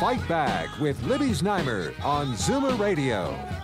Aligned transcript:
Fight 0.00 0.26
Back 0.26 0.78
with 0.78 1.02
Libby 1.02 1.28
Znaimer 1.28 1.92
on 2.02 2.28
Zoomer 2.28 2.78
Radio. 2.78 3.59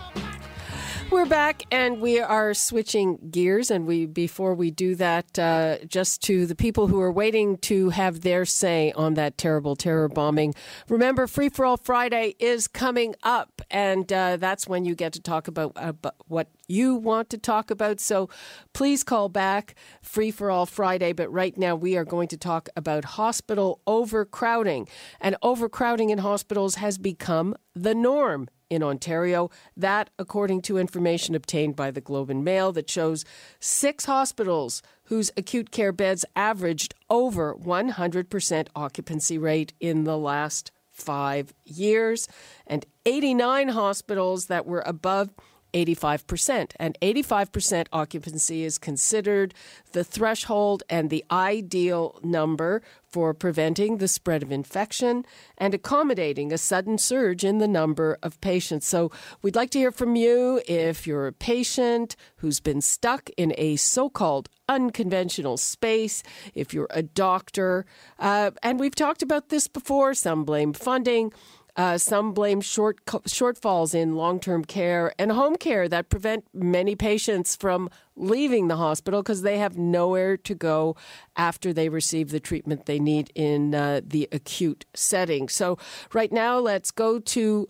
We're 1.09 1.25
back 1.25 1.63
and 1.71 2.01
we 2.01 2.19
are 2.19 2.53
switching 2.53 3.31
gears. 3.31 3.71
And 3.71 3.87
we, 3.87 4.07
before 4.07 4.57
we 4.57 4.73
do 4.73 4.97
that, 4.97 5.39
uh, 5.39 5.79
just 5.87 6.21
to 6.23 6.47
the 6.47 6.57
people 6.57 6.89
who 6.89 7.01
are 7.01 7.13
waiting 7.13 7.59
to 7.59 7.91
have 7.91 8.23
their 8.23 8.45
say 8.45 8.93
on 8.97 9.15
that 9.15 9.39
terrible 9.39 9.77
terror 9.77 10.09
bombing, 10.09 10.53
remember 10.89 11.29
Free 11.29 11.49
for 11.49 11.65
All 11.65 11.77
Friday 11.77 12.35
is 12.41 12.67
coming 12.67 13.15
up, 13.23 13.63
and 13.71 14.13
uh, 14.13 14.37
that's 14.37 14.67
when 14.67 14.85
you 14.85 14.97
get 14.97 15.13
to 15.13 15.21
talk 15.23 15.47
about, 15.47 15.73
about 15.77 16.17
what 16.27 16.49
you 16.67 16.97
want 16.97 17.31
to 17.31 17.39
talk 17.39 17.71
about. 17.71 18.01
So 18.01 18.29
please 18.73 19.05
call 19.05 19.29
back 19.29 19.77
Free 20.03 20.33
for 20.33 20.51
All 20.51 20.67
Friday. 20.67 21.13
But 21.13 21.33
right 21.33 21.57
now, 21.57 21.77
we 21.77 21.97
are 21.97 22.05
going 22.05 22.29
to 22.29 22.37
talk 22.37 22.69
about 22.75 23.05
hospital 23.05 23.81
overcrowding. 23.87 24.89
And 25.21 25.37
overcrowding 25.41 26.11
in 26.11 26.19
hospitals 26.19 26.75
has 26.77 26.99
become 26.99 27.55
the 27.75 27.95
norm 27.95 28.49
in 28.71 28.83
Ontario. 28.83 29.51
That, 29.77 30.11
according 30.19 30.63
to 30.63 30.79
information 30.79 31.35
obtained 31.35 31.77
by 31.77 31.91
the 31.91 32.01
Globe 32.01 32.31
and 32.31 32.45
Mail, 32.45 32.73
that 32.73 32.91
shows 32.91 33.25
six 33.61 34.05
hospitals 34.07 34.83
whose 35.05 35.31
acute 35.37 35.71
care 35.71 35.93
beds 35.93 36.25
averaged 36.35 36.95
over 37.09 37.55
100% 37.55 38.69
occupancy 38.75 39.39
rate 39.39 39.73
in 39.81 40.05
the 40.05 40.19
last 40.19 40.73
five 40.91 41.53
years, 41.65 42.27
and 42.67 42.87
89 43.05 43.69
hospitals 43.69 44.47
that 44.47 44.67
were 44.67 44.83
above 44.87 45.31
85%. 45.77 46.73
And 46.77 46.99
85% 47.01 47.87
occupancy 47.93 48.65
is 48.65 48.79
considered 48.79 49.53
the 49.93 50.05
threshold 50.05 50.83
and 50.89 51.11
the 51.11 51.25
ideal 51.31 52.19
number 52.23 52.83
for 53.07 53.35
preventing 53.35 53.99
the 53.99 54.09
spread 54.09 54.43
of 54.43 54.51
infection 54.51 55.25
and 55.59 55.75
accommodating 55.75 56.53
a 56.53 56.59
sudden 56.59 56.99
surge 56.99 57.45
in 57.45 57.59
the 57.59 57.69
number 57.69 58.19
of 58.23 58.41
patients. 58.41 58.87
So 58.87 59.11
we'd 59.43 59.57
like 59.57 59.71
to 59.71 59.79
hear 59.79 59.93
from 59.93 60.17
you 60.17 60.61
if 60.67 61.07
you're 61.07 61.27
a 61.27 61.33
patient 61.33 62.17
who's 62.37 62.61
been 62.61 62.81
stuck 62.81 63.31
in 63.37 63.55
a 63.57 63.77
so 63.77 64.09
called 64.09 64.49
unconventional 64.69 65.57
space, 65.57 66.23
if 66.55 66.75
you're 66.75 66.89
a 66.91 67.03
doctor. 67.03 67.87
Uh, 68.19 68.51
and 68.63 68.81
we've 68.81 68.95
talked 68.95 69.23
about 69.23 69.49
this 69.49 69.69
before. 69.69 70.15
Some 70.15 70.45
blame 70.45 70.73
funding. 70.73 71.33
Uh, 71.77 71.99
some 71.99 72.33
blame 72.33 72.61
short 72.63 73.05
shortfalls 73.05 73.95
in 73.95 74.17
long 74.17 74.41
term 74.41 74.65
care 74.65 75.13
and 75.19 75.33
home 75.33 75.57
care 75.57 75.89
that 75.89 76.09
prevent 76.09 76.45
many 76.55 76.97
patients 76.97 77.55
from 77.55 77.91
leaving 78.17 78.69
the 78.69 78.77
hospital 78.77 79.23
because 79.23 79.43
they 79.43 79.59
have 79.59 79.77
nowhere 79.77 80.39
to 80.39 80.55
go 80.55 80.97
after 81.37 81.75
they 81.75 81.91
receive 81.91 82.31
the 82.31 82.41
treatment 82.41 82.87
they 82.87 82.99
need 82.99 83.31
in 83.35 83.75
uh, 83.75 84.01
the 84.03 84.27
acute 84.33 84.87
setting. 84.95 85.49
So, 85.51 85.77
right 86.15 86.33
now, 86.33 86.59
let's 86.59 86.91
go 86.91 87.19
to 87.19 87.69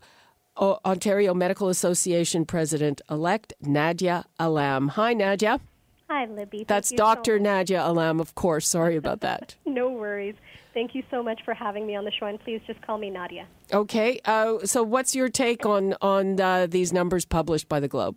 Ontario 0.57 1.35
Medical 1.35 1.69
Association 1.69 2.45
President 2.45 3.01
elect 3.11 3.53
Nadia 3.61 4.25
Alam. 4.39 4.89
Hi, 4.89 5.13
Nadia. 5.13 5.61
Hi, 6.09 6.27
Libby. 6.27 6.65
That's 6.67 6.91
Dr. 6.91 7.39
So 7.39 7.43
Nadia 7.43 7.85
Alam, 7.85 8.21
of 8.21 8.35
course. 8.35 8.67
Sorry 8.69 8.97
about 8.97 9.21
that. 9.21 9.57
no 9.67 9.91
worries. 9.91 10.37
Thank 10.77 10.95
you 10.95 11.03
so 11.11 11.23
much 11.23 11.41
for 11.43 11.55
having 11.55 11.87
me 11.87 11.97
on 11.97 12.05
the 12.05 12.13
show, 12.21 12.27
and 12.27 12.39
please 12.39 12.61
just 12.67 12.83
call 12.83 12.99
me 12.99 13.09
Nadia. 13.09 13.47
Okay. 13.73 14.21
Uh, 14.27 14.59
so, 14.67 14.83
what's 14.83 15.15
your 15.15 15.31
take 15.31 15.65
on 15.65 15.95
on 16.03 16.39
uh, 16.39 16.67
these 16.67 16.93
numbers 16.93 17.25
published 17.25 17.67
by 17.67 17.81
the 17.81 17.89
Globe? 17.89 18.15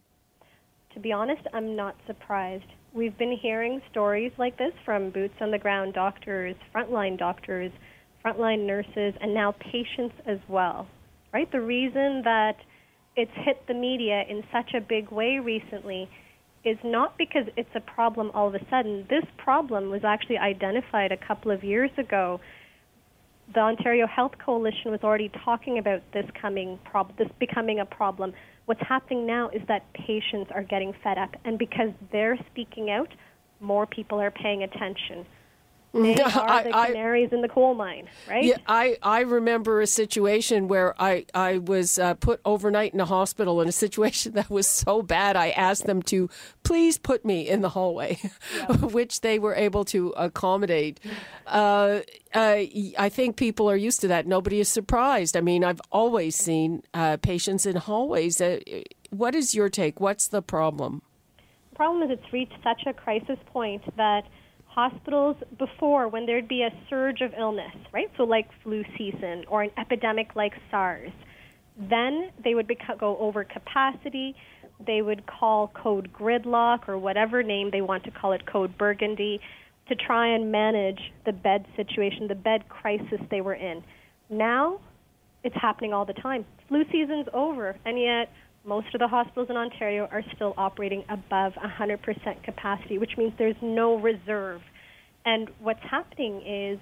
To 0.94 1.00
be 1.00 1.14
honest, 1.14 1.42
I'm 1.54 1.78
not 1.78 1.96
surprised. 2.06 2.66
We've 2.92 3.18
been 3.18 3.32
hearing 3.32 3.82
stories 3.92 4.34
like 4.38 4.58
this 4.58 4.74
from 4.84 5.10
boots 5.10 5.36
on 5.40 5.52
the 5.52 5.58
ground 5.58 5.94
doctors, 5.94 6.58
frontline 6.76 7.18
doctors, 7.18 7.72
frontline 8.26 8.66
nurses, 8.66 9.14
and 9.22 9.34
now 9.34 9.54
patients 9.72 10.16
as 10.26 10.40
well. 10.50 10.86
Right? 11.34 11.50
The 11.50 11.62
reason 11.62 12.24
that 12.26 12.58
it's 13.16 13.32
hit 13.36 13.66
the 13.70 13.74
media 13.74 14.24
in 14.30 14.44
such 14.52 14.74
a 14.74 14.82
big 14.82 15.12
way 15.12 15.40
recently 15.40 16.10
is 16.64 16.78
not 16.84 17.18
because 17.18 17.46
it's 17.56 17.70
a 17.76 17.80
problem 17.80 18.32
all 18.34 18.48
of 18.48 18.56
a 18.56 18.66
sudden. 18.70 19.06
This 19.10 19.24
problem 19.38 19.90
was 19.90 20.02
actually 20.04 20.38
identified 20.38 21.12
a 21.12 21.18
couple 21.18 21.52
of 21.52 21.64
years 21.64 21.92
ago. 21.98 22.40
The 23.54 23.62
Ontario 23.62 24.06
Health 24.06 24.34
Coalition 24.44 24.92
was 24.92 25.00
already 25.04 25.32
talking 25.44 25.80
about 25.80 26.02
this 26.14 26.26
coming 26.40 26.78
prob- 26.84 27.16
this 27.18 27.30
becoming 27.40 27.80
a 27.80 27.86
problem. 27.86 28.34
What's 28.66 28.82
happening 28.88 29.26
now 29.26 29.50
is 29.50 29.62
that 29.68 29.92
patients 29.94 30.52
are 30.54 30.64
getting 30.64 30.94
fed 31.04 31.18
up, 31.18 31.36
and 31.46 31.58
because 31.58 31.90
they're 32.12 32.38
speaking 32.52 32.92
out, 32.92 33.10
more 33.60 33.88
people 33.88 34.20
are 34.20 34.32
paying 34.32 34.64
attention. 34.64 35.26
They 35.92 36.16
are 36.22 36.64
the 36.64 36.72
canaries 36.72 37.30
I, 37.32 37.36
in 37.36 37.42
the 37.42 37.48
coal 37.48 37.74
mine, 37.74 38.08
right? 38.30 38.44
Yeah, 38.44 38.58
I, 38.68 38.98
I 39.02 39.22
remember 39.22 39.82
a 39.82 39.88
situation 39.88 40.68
where 40.68 41.00
I, 41.02 41.26
I 41.34 41.58
was 41.58 41.98
uh, 41.98 42.14
put 42.14 42.42
overnight 42.46 42.94
in 42.94 43.00
a 43.00 43.06
hospital 43.06 43.60
in 43.62 43.68
a 43.68 43.72
situation 43.72 44.34
that 44.34 44.50
was 44.50 44.68
so 44.68 45.02
bad, 45.02 45.36
I 45.36 45.50
asked 45.50 45.86
them 45.86 46.02
to 46.04 46.30
please 46.64 46.98
put 46.98 47.26
me 47.26 47.48
in 47.48 47.62
the 47.62 47.70
hallway, 47.70 48.20
which 48.82 49.22
they 49.22 49.40
were 49.40 49.56
able 49.56 49.84
to 49.86 50.10
accommodate. 50.10 51.00
Uh, 51.48 52.02
uh, 52.36 52.62
I 52.98 53.10
think 53.10 53.36
people 53.36 53.70
are 53.70 53.78
used 53.78 54.02
to 54.02 54.08
that. 54.10 54.28
Nobody 54.28 54.60
is 54.60 54.70
surprised. 54.70 55.36
I 55.36 55.42
mean, 55.42 55.64
I've 55.64 55.82
always 55.92 56.36
seen 56.36 56.84
uh, 56.94 57.18
patients 57.18 57.66
in 57.66 57.78
hallways. 57.78 58.40
Uh, 58.40 58.60
what 59.10 59.34
is 59.34 59.56
your 59.56 59.70
take? 59.70 60.00
What's 60.00 60.28
the 60.28 60.44
problem? 60.44 61.02
The 61.72 61.76
problem 61.78 62.04
is 62.04 62.20
it's 62.20 62.32
reached 62.32 62.58
such 62.64 62.84
a 62.86 62.94
crisis 62.94 63.40
point 63.52 63.82
that– 63.98 64.26
hospitals 64.70 65.36
before 65.58 66.08
when 66.08 66.26
there'd 66.26 66.48
be 66.48 66.62
a 66.62 66.70
surge 66.90 67.22
of 67.22 67.34
illness, 67.38 67.76
right? 67.92 68.10
So 68.18 68.24
like 68.24 68.48
flu 68.64 68.84
season 68.98 69.44
or 69.48 69.64
an 69.64 69.72
epidemic 69.78 70.36
like 70.36 70.54
SARS. 70.70 71.12
Then 71.78 72.30
they 72.44 72.56
would 72.56 72.68
beca- 72.68 73.00
go 73.00 73.18
over 73.18 73.44
capacity. 73.44 74.36
They 74.86 75.02
would 75.02 75.26
call 75.26 75.72
code 75.74 76.12
gridlock 76.14 76.88
or 76.88 76.98
whatever 76.98 77.42
name 77.44 77.70
they 77.72 77.82
want 77.82 78.04
to 78.06 78.12
call 78.12 78.34
it, 78.34 78.46
code 78.46 78.78
burgundy, 78.78 79.42
to 79.88 79.96
try 79.96 80.28
and 80.28 80.52
manage 80.52 81.00
the 81.26 81.34
bed 81.34 81.66
situation, 81.76 82.28
the 82.28 82.36
bed 82.36 82.70
crisis 82.70 83.20
they 83.32 83.42
were 83.42 83.56
in. 83.56 83.84
Now 84.30 84.80
it's 85.44 85.56
happening 85.60 85.94
all 85.94 86.06
the 86.06 86.14
time. 86.14 86.46
Flu 86.68 86.84
season's 86.92 87.28
over, 87.34 87.76
and 87.86 88.00
yet 88.00 88.32
most 88.70 88.94
of 88.94 89.00
the 89.00 89.08
hospitals 89.08 89.50
in 89.50 89.58
Ontario 89.58 90.08
are 90.12 90.22
still 90.36 90.54
operating 90.56 91.04
above 91.10 91.54
100% 91.54 92.44
capacity, 92.44 93.00
which 93.00 93.18
means 93.18 93.34
there's 93.40 93.56
no 93.64 93.96
reserve. 93.96 94.62
And 95.26 95.50
what's 95.60 95.82
happening 95.90 96.42
is 96.46 96.80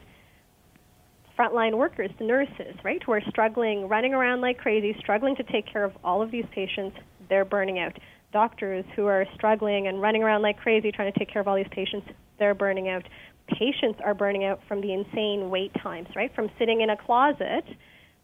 frontline 1.39 1.77
workers, 1.77 2.09
the 2.19 2.25
nurses, 2.25 2.75
right, 2.83 3.01
who 3.01 3.13
are 3.13 3.21
struggling, 3.29 3.87
running 3.87 4.13
around 4.13 4.41
like 4.41 4.57
crazy, 4.57 4.97
struggling 4.99 5.37
to 5.37 5.43
take 5.43 5.65
care 5.71 5.85
of 5.85 5.93
all 6.03 6.21
of 6.21 6.29
these 6.29 6.45
patients, 6.53 6.97
they're 7.29 7.45
burning 7.45 7.79
out. 7.79 7.93
Doctors 8.33 8.83
who 8.97 9.05
are 9.05 9.25
struggling 9.35 9.87
and 9.87 10.01
running 10.01 10.23
around 10.23 10.41
like 10.41 10.57
crazy 10.57 10.91
trying 10.91 11.11
to 11.11 11.17
take 11.17 11.31
care 11.31 11.41
of 11.41 11.47
all 11.47 11.55
these 11.55 11.71
patients, 11.71 12.07
they're 12.37 12.53
burning 12.53 12.89
out. 12.89 13.03
Patients 13.47 13.97
are 14.03 14.13
burning 14.13 14.43
out 14.43 14.59
from 14.67 14.81
the 14.81 14.91
insane 14.91 15.49
wait 15.49 15.71
times, 15.81 16.09
right? 16.17 16.35
From 16.35 16.49
sitting 16.59 16.81
in 16.81 16.89
a 16.89 16.97
closet 16.97 17.63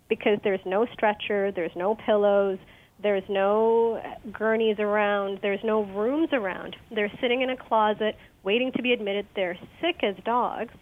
because 0.09 0.37
there's 0.43 0.59
no 0.65 0.85
stretcher, 0.91 1.49
there's 1.53 1.71
no 1.77 1.95
pillows, 1.95 2.59
there's 3.03 3.23
no 3.29 4.01
gurneys 4.31 4.79
around. 4.79 5.39
There's 5.41 5.63
no 5.63 5.83
rooms 5.83 6.29
around. 6.31 6.75
They're 6.89 7.11
sitting 7.21 7.41
in 7.41 7.49
a 7.49 7.57
closet 7.57 8.15
waiting 8.43 8.71
to 8.75 8.81
be 8.81 8.93
admitted. 8.93 9.27
They're 9.35 9.57
sick 9.81 10.03
as 10.03 10.15
dogs, 10.25 10.73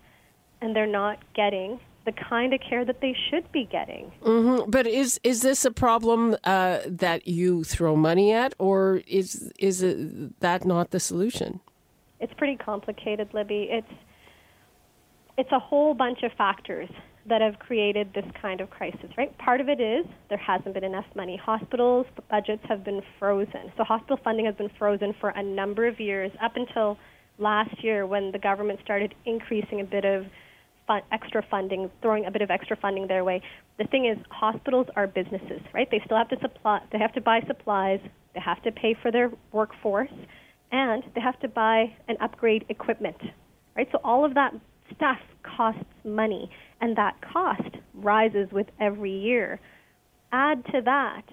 and 0.61 0.75
they're 0.75 0.87
not 0.87 1.17
getting 1.33 1.79
the 2.05 2.11
kind 2.11 2.53
of 2.53 2.59
care 2.67 2.83
that 2.85 3.01
they 3.01 3.15
should 3.29 3.51
be 3.51 3.67
getting. 3.71 4.11
Mm-hmm. 4.23 4.69
But 4.69 4.87
is 4.87 5.19
is 5.23 5.41
this 5.41 5.65
a 5.65 5.71
problem 5.71 6.35
uh, 6.43 6.79
that 6.85 7.27
you 7.27 7.63
throw 7.63 7.95
money 7.95 8.31
at, 8.31 8.53
or 8.57 9.01
is 9.07 9.51
is 9.59 9.83
it, 9.83 10.39
that 10.39 10.65
not 10.65 10.91
the 10.91 10.99
solution? 10.99 11.59
It's 12.19 12.33
pretty 12.37 12.55
complicated, 12.55 13.33
Libby. 13.33 13.67
It's 13.69 13.93
it's 15.37 15.51
a 15.51 15.59
whole 15.59 15.93
bunch 15.93 16.23
of 16.23 16.31
factors 16.37 16.89
that 17.31 17.41
have 17.41 17.57
created 17.59 18.09
this 18.13 18.25
kind 18.41 18.59
of 18.59 18.69
crisis, 18.69 19.09
right? 19.17 19.35
Part 19.37 19.61
of 19.61 19.69
it 19.69 19.79
is 19.79 20.05
there 20.27 20.37
hasn't 20.37 20.73
been 20.73 20.83
enough 20.83 21.05
money. 21.15 21.39
Hospitals' 21.41 22.05
budgets 22.29 22.61
have 22.67 22.83
been 22.83 23.01
frozen. 23.17 23.71
So 23.77 23.85
hospital 23.85 24.19
funding 24.21 24.45
has 24.47 24.55
been 24.55 24.69
frozen 24.77 25.15
for 25.21 25.29
a 25.29 25.41
number 25.41 25.87
of 25.87 25.97
years, 25.97 26.29
up 26.43 26.57
until 26.57 26.97
last 27.39 27.81
year 27.81 28.05
when 28.05 28.33
the 28.33 28.37
government 28.37 28.81
started 28.83 29.15
increasing 29.25 29.79
a 29.79 29.85
bit 29.85 30.03
of 30.03 30.25
fun- 30.85 31.03
extra 31.13 31.41
funding, 31.49 31.89
throwing 32.01 32.25
a 32.25 32.31
bit 32.31 32.41
of 32.41 32.51
extra 32.51 32.75
funding 32.75 33.07
their 33.07 33.23
way. 33.23 33.41
The 33.77 33.85
thing 33.85 34.05
is, 34.05 34.17
hospitals 34.29 34.87
are 34.97 35.07
businesses, 35.07 35.61
right? 35.73 35.87
They 35.89 36.01
still 36.03 36.17
have 36.17 36.29
to 36.29 36.39
supply, 36.41 36.81
they 36.91 36.99
have 36.99 37.13
to 37.13 37.21
buy 37.21 37.39
supplies, 37.47 38.01
they 38.33 38.41
have 38.41 38.61
to 38.63 38.73
pay 38.73 38.93
for 39.01 39.09
their 39.09 39.31
workforce, 39.53 40.11
and 40.73 41.01
they 41.15 41.21
have 41.21 41.39
to 41.39 41.47
buy 41.47 41.95
and 42.09 42.17
upgrade 42.19 42.65
equipment, 42.67 43.17
right? 43.77 43.87
So 43.93 43.99
all 44.03 44.25
of 44.25 44.33
that 44.33 44.53
stuff 45.01 45.17
costs 45.57 45.83
money, 46.05 46.49
and 46.79 46.95
that 46.95 47.15
cost 47.33 47.75
rises 47.95 48.47
with 48.51 48.67
every 48.79 49.11
year. 49.11 49.59
Add 50.31 50.63
to 50.65 50.81
that 50.85 51.23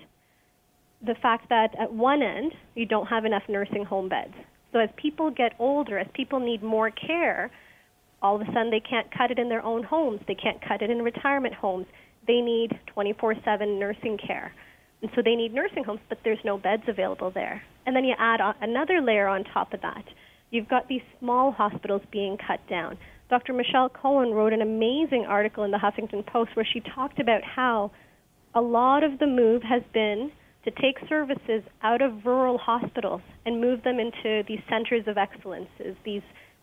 the 1.07 1.15
fact 1.21 1.51
that 1.51 1.75
at 1.79 1.93
one 1.93 2.23
end, 2.23 2.53
you 2.75 2.87
don't 2.87 3.07
have 3.07 3.25
enough 3.27 3.43
nursing 3.49 3.85
home 3.85 4.09
beds. 4.09 4.33
So 4.73 4.79
as 4.79 4.89
people 4.97 5.31
get 5.31 5.53
older, 5.59 5.99
as 5.99 6.07
people 6.15 6.41
need 6.41 6.63
more 6.63 6.91
care, 6.91 7.51
all 8.23 8.37
of 8.37 8.43
a 8.43 8.47
sudden 8.47 8.71
they 8.71 8.81
can't 8.81 9.07
cut 9.17 9.31
it 9.31 9.39
in 9.39 9.49
their 9.49 9.63
own 9.63 9.83
homes. 9.83 10.21
They 10.27 10.35
can't 10.35 10.61
cut 10.67 10.83
it 10.83 10.91
in 10.91 11.03
retirement 11.03 11.55
homes. 11.55 11.87
They 12.27 12.41
need 12.41 12.79
24 12.87 13.35
7 13.45 13.79
nursing 13.79 14.19
care. 14.19 14.53
And 15.03 15.11
so 15.15 15.23
they 15.23 15.37
need 15.37 15.55
nursing 15.55 15.85
homes, 15.85 16.01
but 16.09 16.19
there's 16.25 16.41
no 16.45 16.59
beds 16.59 16.83
available 16.89 17.31
there. 17.31 17.63
And 17.87 17.95
then 17.95 18.05
you 18.05 18.15
add 18.19 18.41
another 18.61 19.01
layer 19.01 19.29
on 19.29 19.45
top 19.45 19.73
of 19.73 19.83
that. 19.83 20.05
You've 20.51 20.69
got 20.69 20.89
these 20.89 21.03
small 21.21 21.53
hospitals 21.53 22.03
being 22.11 22.37
cut 22.39 22.61
down. 22.69 22.99
Dr. 23.29 23.53
Michelle 23.53 23.91
Cohen 23.91 24.33
wrote 24.33 24.53
an 24.53 24.63
amazing 24.63 25.27
article 25.29 25.65
in 25.65 25.71
the 25.71 25.79
Huffington 25.79 26.25
Post 26.27 26.57
where 26.57 26.67
she 26.71 26.81
talked 26.81 27.21
about 27.21 27.43
how 27.43 27.91
a 28.55 28.61
lot 28.61 29.05
of 29.05 29.19
the 29.19 29.27
move 29.27 29.63
has 29.63 29.83
been 29.93 30.33
to 30.65 30.71
take 30.71 30.99
services 31.09 31.63
out 31.83 32.01
of 32.01 32.25
rural 32.25 32.59
hospitals 32.59 33.21
and 33.45 33.61
move 33.61 33.83
them 33.83 33.99
into 34.01 34.43
these 34.49 34.61
centers 34.69 35.07
of 35.07 35.19
excellence, 35.19 35.69
these 36.05 36.23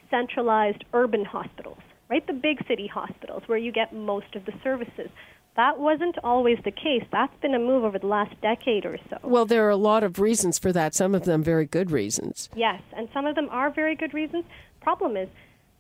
centralized 0.09 0.83
urban 0.94 1.23
hospitals, 1.23 1.77
right? 2.09 2.25
The 2.25 2.33
big 2.33 2.65
city 2.68 2.88
hospitals 2.88 3.44
where 3.45 3.57
you 3.57 3.71
get 3.71 3.94
most 3.94 4.35
of 4.35 4.45
the 4.45 4.53
services. 4.63 5.09
That 5.56 5.79
wasn't 5.79 6.18
always 6.23 6.57
the 6.65 6.71
case. 6.71 7.03
That's 7.11 7.35
been 7.41 7.53
a 7.53 7.59
move 7.59 7.83
over 7.83 7.97
the 7.97 8.07
last 8.07 8.39
decade 8.41 8.85
or 8.85 8.97
so. 9.09 9.18
Well, 9.23 9.45
there 9.45 9.65
are 9.65 9.69
a 9.69 9.77
lot 9.77 10.03
of 10.03 10.19
reasons 10.19 10.59
for 10.59 10.73
that, 10.73 10.94
some 10.94 11.15
of 11.15 11.25
them 11.25 11.44
very 11.44 11.65
good 11.65 11.91
reasons. 11.91 12.50
Yes, 12.56 12.81
and 12.97 13.07
some 13.13 13.25
of 13.25 13.35
them 13.35 13.47
are 13.51 13.69
very 13.69 13.95
good 13.95 14.13
reasons. 14.13 14.45
Problem 14.81 15.15
is, 15.15 15.29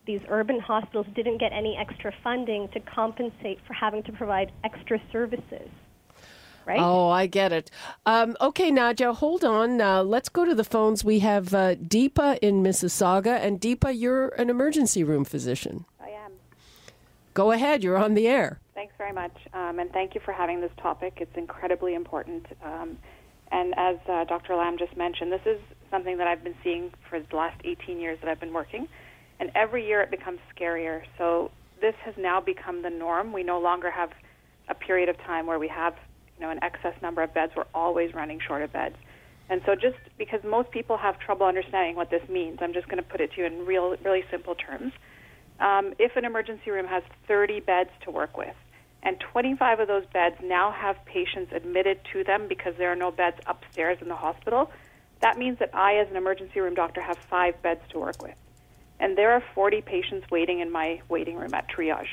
these 0.05 0.21
urban 0.29 0.59
hospitals 0.59 1.07
didn't 1.15 1.37
get 1.39 1.51
any 1.51 1.77
extra 1.77 2.13
funding 2.23 2.67
to 2.69 2.79
compensate 2.79 3.59
for 3.65 3.73
having 3.73 4.03
to 4.03 4.11
provide 4.11 4.51
extra 4.63 5.01
services. 5.11 5.69
Right? 6.65 6.79
Oh, 6.79 7.09
I 7.09 7.27
get 7.27 7.51
it. 7.51 7.69
Um, 8.07 8.35
okay, 8.41 8.71
Nadia, 8.71 9.13
hold 9.13 9.43
on. 9.45 9.79
Uh, 9.79 10.03
let's 10.03 10.29
go 10.29 10.45
to 10.45 10.55
the 10.55 10.63
phones. 10.63 11.03
We 11.03 11.19
have 11.19 11.53
uh, 11.53 11.75
Deepa 11.75 12.39
in 12.39 12.63
Mississauga. 12.63 13.39
And 13.39 13.61
Deepa, 13.61 13.93
you're 13.95 14.29
an 14.29 14.49
emergency 14.49 15.03
room 15.03 15.25
physician. 15.25 15.85
I 15.99 16.09
am. 16.09 16.31
Go 17.35 17.51
ahead. 17.51 17.83
You're 17.83 17.97
on 17.97 18.15
the 18.15 18.27
air. 18.27 18.59
Thanks 18.73 18.95
very 18.97 19.13
much. 19.13 19.35
Um, 19.53 19.77
and 19.77 19.91
thank 19.91 20.15
you 20.15 20.21
for 20.21 20.31
having 20.31 20.59
this 20.59 20.71
topic. 20.81 21.19
It's 21.21 21.37
incredibly 21.37 21.93
important. 21.93 22.47
Um, 22.63 22.97
and 23.51 23.75
as 23.77 23.97
uh, 24.09 24.23
Dr. 24.23 24.53
Alam 24.53 24.79
just 24.79 24.97
mentioned, 24.97 25.31
this 25.31 25.45
is 25.45 25.59
something 25.91 26.17
that 26.17 26.27
I've 26.27 26.43
been 26.43 26.55
seeing 26.63 26.91
for 27.09 27.19
the 27.19 27.35
last 27.35 27.61
18 27.63 27.99
years 27.99 28.17
that 28.21 28.29
I've 28.29 28.39
been 28.39 28.53
working. 28.53 28.87
And 29.39 29.51
every 29.55 29.85
year 29.85 30.01
it 30.01 30.11
becomes 30.11 30.39
scarier. 30.55 31.03
So 31.17 31.51
this 31.81 31.95
has 32.03 32.15
now 32.17 32.39
become 32.39 32.81
the 32.81 32.89
norm. 32.89 33.33
We 33.33 33.43
no 33.43 33.59
longer 33.59 33.91
have 33.91 34.11
a 34.67 34.75
period 34.75 35.09
of 35.09 35.17
time 35.19 35.45
where 35.45 35.59
we 35.59 35.67
have 35.67 35.95
you 36.37 36.45
know 36.45 36.51
an 36.51 36.59
excess 36.63 36.93
number 37.01 37.21
of 37.21 37.33
beds. 37.33 37.53
We're 37.55 37.65
always 37.73 38.13
running 38.13 38.39
short 38.39 38.61
of 38.61 38.71
beds. 38.71 38.95
And 39.49 39.61
so 39.65 39.75
just 39.75 39.97
because 40.17 40.43
most 40.43 40.71
people 40.71 40.97
have 40.97 41.19
trouble 41.19 41.45
understanding 41.45 41.95
what 41.95 42.09
this 42.09 42.27
means, 42.27 42.59
I'm 42.61 42.73
just 42.73 42.87
going 42.87 42.97
to 42.97 43.07
put 43.07 43.21
it 43.21 43.33
to 43.33 43.41
you 43.41 43.45
in 43.45 43.65
real, 43.65 43.95
really 44.03 44.23
simple 44.31 44.55
terms. 44.55 44.91
Um, 45.59 45.93
if 45.99 46.15
an 46.15 46.25
emergency 46.25 46.71
room 46.71 46.87
has 46.87 47.03
30 47.27 47.59
beds 47.59 47.91
to 48.01 48.11
work 48.11 48.37
with, 48.37 48.55
and 49.03 49.19
25 49.19 49.81
of 49.81 49.87
those 49.87 50.05
beds 50.07 50.35
now 50.43 50.71
have 50.71 50.97
patients 51.05 51.53
admitted 51.53 51.99
to 52.11 52.23
them 52.23 52.47
because 52.47 52.73
there 52.77 52.91
are 52.91 52.95
no 52.95 53.11
beds 53.11 53.37
upstairs 53.45 53.99
in 54.01 54.07
the 54.07 54.15
hospital, 54.15 54.71
that 55.21 55.37
means 55.37 55.59
that 55.59 55.69
I, 55.73 55.97
as 55.97 56.09
an 56.09 56.15
emergency 56.15 56.59
room 56.59 56.73
doctor, 56.73 57.01
have 57.01 57.17
five 57.29 57.61
beds 57.61 57.81
to 57.89 57.99
work 57.99 58.21
with. 58.21 58.35
And 58.99 59.17
there 59.17 59.31
are 59.31 59.43
40 59.53 59.81
patients 59.81 60.27
waiting 60.31 60.59
in 60.59 60.71
my 60.71 61.01
waiting 61.09 61.35
room 61.35 61.53
at 61.53 61.67
triage 61.69 62.07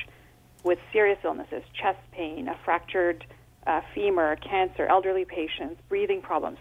with 0.65 0.79
serious 0.93 1.19
illnesses, 1.25 1.63
chest 1.81 1.99
pain, 2.13 2.49
a 2.49 2.57
fractured 2.65 3.25
uh, 3.67 3.81
femur, 3.95 4.37
cancer, 4.37 4.87
elderly 4.87 5.25
patients, 5.25 5.81
breathing 5.89 6.21
problems. 6.21 6.59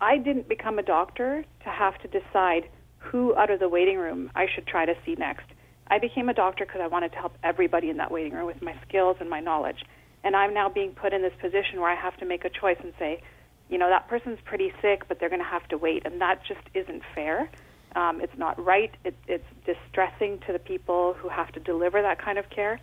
I 0.00 0.18
didn't 0.18 0.48
become 0.48 0.78
a 0.78 0.82
doctor 0.82 1.44
to 1.64 1.70
have 1.70 1.98
to 2.02 2.08
decide 2.08 2.68
who 2.98 3.36
out 3.36 3.50
of 3.50 3.60
the 3.60 3.68
waiting 3.68 3.98
room 3.98 4.30
I 4.34 4.46
should 4.52 4.66
try 4.66 4.84
to 4.84 4.94
see 5.04 5.14
next. 5.14 5.46
I 5.88 5.98
became 5.98 6.28
a 6.28 6.34
doctor 6.34 6.66
because 6.66 6.80
I 6.82 6.88
wanted 6.88 7.12
to 7.12 7.18
help 7.18 7.36
everybody 7.44 7.90
in 7.90 7.96
that 7.98 8.10
waiting 8.10 8.32
room 8.32 8.46
with 8.46 8.60
my 8.60 8.74
skills 8.86 9.16
and 9.20 9.30
my 9.30 9.40
knowledge. 9.40 9.84
And 10.24 10.34
I'm 10.34 10.52
now 10.52 10.68
being 10.68 10.90
put 10.90 11.12
in 11.12 11.22
this 11.22 11.32
position 11.40 11.80
where 11.80 11.90
I 11.90 11.94
have 11.94 12.16
to 12.18 12.24
make 12.24 12.44
a 12.44 12.50
choice 12.50 12.78
and 12.82 12.92
say, 12.98 13.22
you 13.68 13.78
know, 13.78 13.88
that 13.88 14.08
person's 14.08 14.38
pretty 14.44 14.72
sick, 14.82 15.06
but 15.08 15.20
they're 15.20 15.28
going 15.28 15.42
to 15.42 15.48
have 15.48 15.66
to 15.68 15.78
wait. 15.78 16.04
And 16.04 16.20
that 16.20 16.40
just 16.46 16.60
isn't 16.74 17.02
fair. 17.14 17.48
Um, 17.96 18.20
it's 18.20 18.36
not 18.36 18.62
right. 18.62 18.92
It, 19.04 19.14
it's 19.26 19.50
distressing 19.64 20.38
to 20.46 20.52
the 20.52 20.58
people 20.58 21.14
who 21.18 21.28
have 21.30 21.50
to 21.52 21.60
deliver 21.60 22.02
that 22.02 22.18
kind 22.22 22.38
of 22.38 22.48
care. 22.50 22.78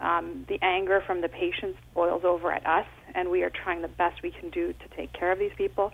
Um, 0.00 0.44
the 0.48 0.58
anger 0.60 1.00
from 1.06 1.20
the 1.22 1.28
patients 1.28 1.78
boils 1.94 2.24
over 2.24 2.52
at 2.52 2.66
us, 2.66 2.86
and 3.14 3.30
we 3.30 3.44
are 3.44 3.50
trying 3.50 3.80
the 3.80 3.88
best 3.88 4.22
we 4.22 4.32
can 4.32 4.50
do 4.50 4.74
to 4.74 4.96
take 4.96 5.12
care 5.12 5.30
of 5.32 5.38
these 5.38 5.52
people. 5.56 5.92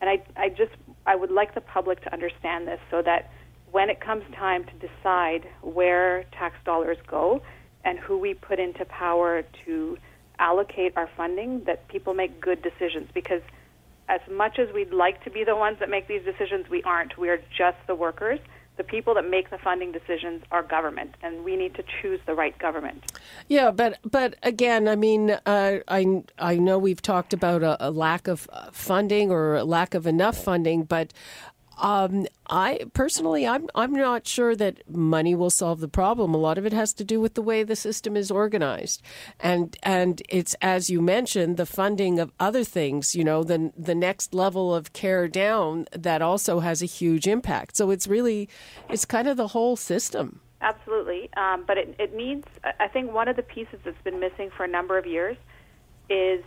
And 0.00 0.08
I, 0.08 0.22
I 0.36 0.48
just, 0.48 0.72
I 1.04 1.16
would 1.16 1.30
like 1.30 1.54
the 1.54 1.60
public 1.60 2.02
to 2.04 2.12
understand 2.12 2.68
this 2.68 2.80
so 2.90 3.02
that 3.02 3.30
when 3.70 3.90
it 3.90 4.00
comes 4.00 4.22
time 4.34 4.64
to 4.64 4.88
decide 4.88 5.46
where 5.60 6.24
tax 6.38 6.54
dollars 6.64 6.98
go 7.06 7.42
and 7.84 7.98
who 7.98 8.16
we 8.16 8.34
put 8.34 8.58
into 8.60 8.84
power 8.84 9.42
to 9.64 9.98
allocate 10.38 10.96
our 10.96 11.10
funding, 11.16 11.64
that 11.64 11.88
people 11.88 12.14
make 12.14 12.40
good 12.40 12.62
decisions. 12.62 13.08
Because 13.12 13.42
as 14.08 14.20
much 14.30 14.58
as 14.58 14.72
we'd 14.74 14.92
like 14.92 15.22
to 15.24 15.30
be 15.30 15.44
the 15.44 15.56
ones 15.56 15.78
that 15.80 15.88
make 15.88 16.08
these 16.08 16.22
decisions, 16.24 16.68
we 16.68 16.82
aren't. 16.82 17.16
We 17.18 17.28
are 17.28 17.40
just 17.56 17.78
the 17.86 17.94
workers. 17.94 18.40
The 18.76 18.84
people 18.84 19.14
that 19.14 19.30
make 19.30 19.50
the 19.50 19.58
funding 19.58 19.92
decisions 19.92 20.42
are 20.50 20.62
government, 20.64 21.14
and 21.22 21.44
we 21.44 21.54
need 21.54 21.76
to 21.76 21.84
choose 22.02 22.18
the 22.26 22.34
right 22.34 22.58
government. 22.58 23.04
Yeah, 23.46 23.70
but 23.70 24.00
but 24.02 24.34
again, 24.42 24.88
I 24.88 24.96
mean, 24.96 25.30
uh, 25.30 25.78
I 25.86 26.24
I 26.40 26.56
know 26.56 26.76
we've 26.76 27.00
talked 27.00 27.32
about 27.32 27.62
a, 27.62 27.88
a 27.88 27.90
lack 27.92 28.26
of 28.26 28.48
uh, 28.52 28.70
funding 28.72 29.30
or 29.30 29.62
lack 29.62 29.94
of 29.94 30.08
enough 30.08 30.36
funding, 30.36 30.82
but 30.82 31.12
um, 31.78 32.26
I 32.48 32.80
personally, 32.92 33.46
I'm 33.46 33.68
I'm 33.74 33.92
not 33.92 34.26
sure 34.26 34.54
that 34.56 34.88
money 34.88 35.34
will 35.34 35.50
solve 35.50 35.80
the 35.80 35.88
problem. 35.88 36.34
A 36.34 36.38
lot 36.38 36.58
of 36.58 36.66
it 36.66 36.72
has 36.72 36.92
to 36.94 37.04
do 37.04 37.20
with 37.20 37.34
the 37.34 37.42
way 37.42 37.62
the 37.62 37.76
system 37.76 38.16
is 38.16 38.30
organized, 38.30 39.02
and 39.40 39.76
and 39.82 40.22
it's 40.28 40.54
as 40.60 40.90
you 40.90 41.00
mentioned, 41.00 41.56
the 41.56 41.66
funding 41.66 42.18
of 42.18 42.32
other 42.38 42.64
things. 42.64 43.14
You 43.14 43.24
know, 43.24 43.42
the 43.42 43.72
the 43.76 43.94
next 43.94 44.34
level 44.34 44.74
of 44.74 44.92
care 44.92 45.26
down 45.26 45.86
that 45.92 46.22
also 46.22 46.60
has 46.60 46.82
a 46.82 46.86
huge 46.86 47.26
impact. 47.26 47.76
So 47.76 47.90
it's 47.90 48.06
really, 48.06 48.48
it's 48.88 49.04
kind 49.04 49.26
of 49.26 49.36
the 49.36 49.48
whole 49.48 49.76
system. 49.76 50.40
Absolutely, 50.60 51.30
um, 51.36 51.64
but 51.66 51.76
it 51.76 51.94
it 51.98 52.14
needs. 52.14 52.46
I 52.78 52.88
think 52.88 53.12
one 53.12 53.28
of 53.28 53.36
the 53.36 53.42
pieces 53.42 53.80
that's 53.84 54.00
been 54.04 54.20
missing 54.20 54.50
for 54.56 54.64
a 54.64 54.68
number 54.68 54.96
of 54.96 55.06
years 55.06 55.36
is 56.08 56.44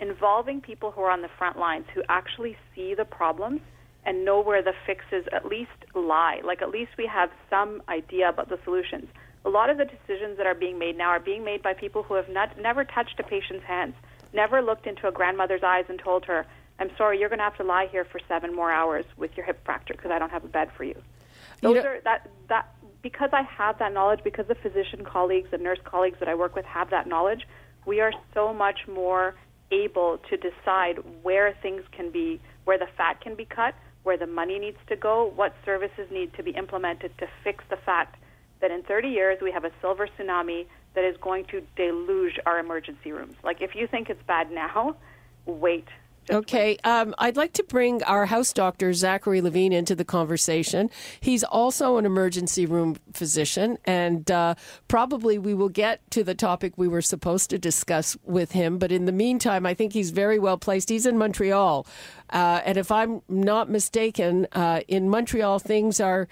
involving 0.00 0.60
people 0.60 0.90
who 0.90 1.02
are 1.02 1.10
on 1.10 1.22
the 1.22 1.30
front 1.38 1.58
lines 1.58 1.86
who 1.94 2.02
actually 2.08 2.56
see 2.74 2.94
the 2.94 3.04
problems 3.04 3.60
and 4.04 4.24
know 4.24 4.40
where 4.40 4.62
the 4.62 4.74
fixes 4.86 5.24
at 5.32 5.46
least 5.46 5.70
lie. 5.94 6.40
Like 6.44 6.62
at 6.62 6.70
least 6.70 6.92
we 6.98 7.06
have 7.06 7.30
some 7.48 7.82
idea 7.88 8.28
about 8.28 8.48
the 8.48 8.58
solutions. 8.64 9.08
A 9.44 9.48
lot 9.48 9.70
of 9.70 9.78
the 9.78 9.84
decisions 9.84 10.36
that 10.38 10.46
are 10.46 10.54
being 10.54 10.78
made 10.78 10.96
now 10.96 11.08
are 11.08 11.20
being 11.20 11.44
made 11.44 11.62
by 11.62 11.74
people 11.74 12.02
who 12.02 12.14
have 12.14 12.28
not, 12.28 12.58
never 12.60 12.84
touched 12.84 13.18
a 13.18 13.22
patient's 13.22 13.64
hands, 13.64 13.94
never 14.32 14.62
looked 14.62 14.86
into 14.86 15.08
a 15.08 15.12
grandmother's 15.12 15.62
eyes 15.62 15.84
and 15.88 15.98
told 15.98 16.24
her, 16.26 16.46
"I'm 16.78 16.90
sorry, 16.96 17.18
you're 17.18 17.28
going 17.28 17.38
to 17.38 17.44
have 17.44 17.56
to 17.56 17.64
lie 17.64 17.86
here 17.86 18.04
for 18.04 18.20
seven 18.28 18.54
more 18.54 18.70
hours 18.70 19.04
with 19.16 19.36
your 19.36 19.44
hip 19.46 19.64
fracture 19.64 19.94
because 19.94 20.10
I 20.10 20.18
don't 20.18 20.30
have 20.30 20.44
a 20.44 20.48
bed 20.48 20.70
for 20.76 20.84
you." 20.84 21.00
Those 21.60 21.76
you 21.76 21.82
are 21.82 22.00
that 22.04 22.28
that 22.48 22.74
because 23.02 23.30
I 23.32 23.42
have 23.42 23.78
that 23.78 23.92
knowledge, 23.92 24.20
because 24.22 24.46
the 24.46 24.54
physician 24.54 25.04
colleagues 25.04 25.48
and 25.52 25.62
nurse 25.62 25.80
colleagues 25.84 26.18
that 26.20 26.28
I 26.28 26.34
work 26.34 26.54
with 26.54 26.64
have 26.64 26.90
that 26.90 27.06
knowledge, 27.06 27.46
we 27.84 28.00
are 28.00 28.12
so 28.32 28.54
much 28.54 28.86
more 28.86 29.34
able 29.72 30.18
to 30.18 30.36
decide 30.36 30.98
where 31.22 31.52
things 31.62 31.82
can 31.90 32.10
be, 32.10 32.40
where 32.64 32.78
the 32.78 32.86
fat 32.96 33.20
can 33.20 33.34
be 33.34 33.44
cut, 33.44 33.74
where 34.02 34.16
the 34.16 34.26
money 34.26 34.58
needs 34.58 34.78
to 34.88 34.96
go, 34.96 35.32
what 35.36 35.54
services 35.64 36.08
need 36.10 36.34
to 36.34 36.42
be 36.42 36.50
implemented 36.52 37.16
to 37.18 37.26
fix 37.44 37.64
the 37.70 37.76
fact 37.76 38.16
that 38.60 38.70
in 38.70 38.82
30 38.82 39.08
years 39.08 39.38
we 39.40 39.50
have 39.52 39.64
a 39.64 39.70
silver 39.80 40.06
tsunami 40.06 40.66
that 40.94 41.04
is 41.04 41.16
going 41.20 41.44
to 41.46 41.62
deluge 41.76 42.38
our 42.46 42.58
emergency 42.58 43.12
rooms. 43.12 43.36
Like, 43.42 43.62
if 43.62 43.74
you 43.74 43.86
think 43.86 44.10
it's 44.10 44.22
bad 44.26 44.50
now, 44.50 44.96
wait 45.46 45.86
okay, 46.30 46.76
um, 46.84 47.14
I'd 47.18 47.36
like 47.36 47.52
to 47.54 47.64
bring 47.64 48.02
our 48.04 48.26
house 48.26 48.52
doctor, 48.52 48.92
Zachary 48.92 49.40
Levine, 49.40 49.72
into 49.72 49.94
the 49.94 50.04
conversation. 50.04 50.90
He's 51.20 51.44
also 51.44 51.96
an 51.96 52.06
emergency 52.06 52.66
room 52.66 52.96
physician, 53.12 53.78
and 53.84 54.30
uh, 54.30 54.54
probably 54.88 55.38
we 55.38 55.54
will 55.54 55.68
get 55.68 56.08
to 56.12 56.24
the 56.24 56.34
topic 56.34 56.74
we 56.76 56.88
were 56.88 57.02
supposed 57.02 57.50
to 57.50 57.58
discuss 57.58 58.16
with 58.24 58.52
him. 58.52 58.78
But 58.78 58.92
in 58.92 59.04
the 59.06 59.12
meantime, 59.12 59.66
I 59.66 59.74
think 59.74 59.92
he's 59.92 60.10
very 60.10 60.38
well 60.38 60.58
placed. 60.58 60.88
He's 60.88 61.06
in 61.06 61.18
Montreal. 61.18 61.86
Uh, 62.30 62.60
and 62.64 62.78
if 62.78 62.90
I'm 62.90 63.22
not 63.28 63.68
mistaken, 63.68 64.46
uh, 64.52 64.80
in 64.88 65.08
Montreal, 65.08 65.58
things 65.58 66.00
are 66.00 66.28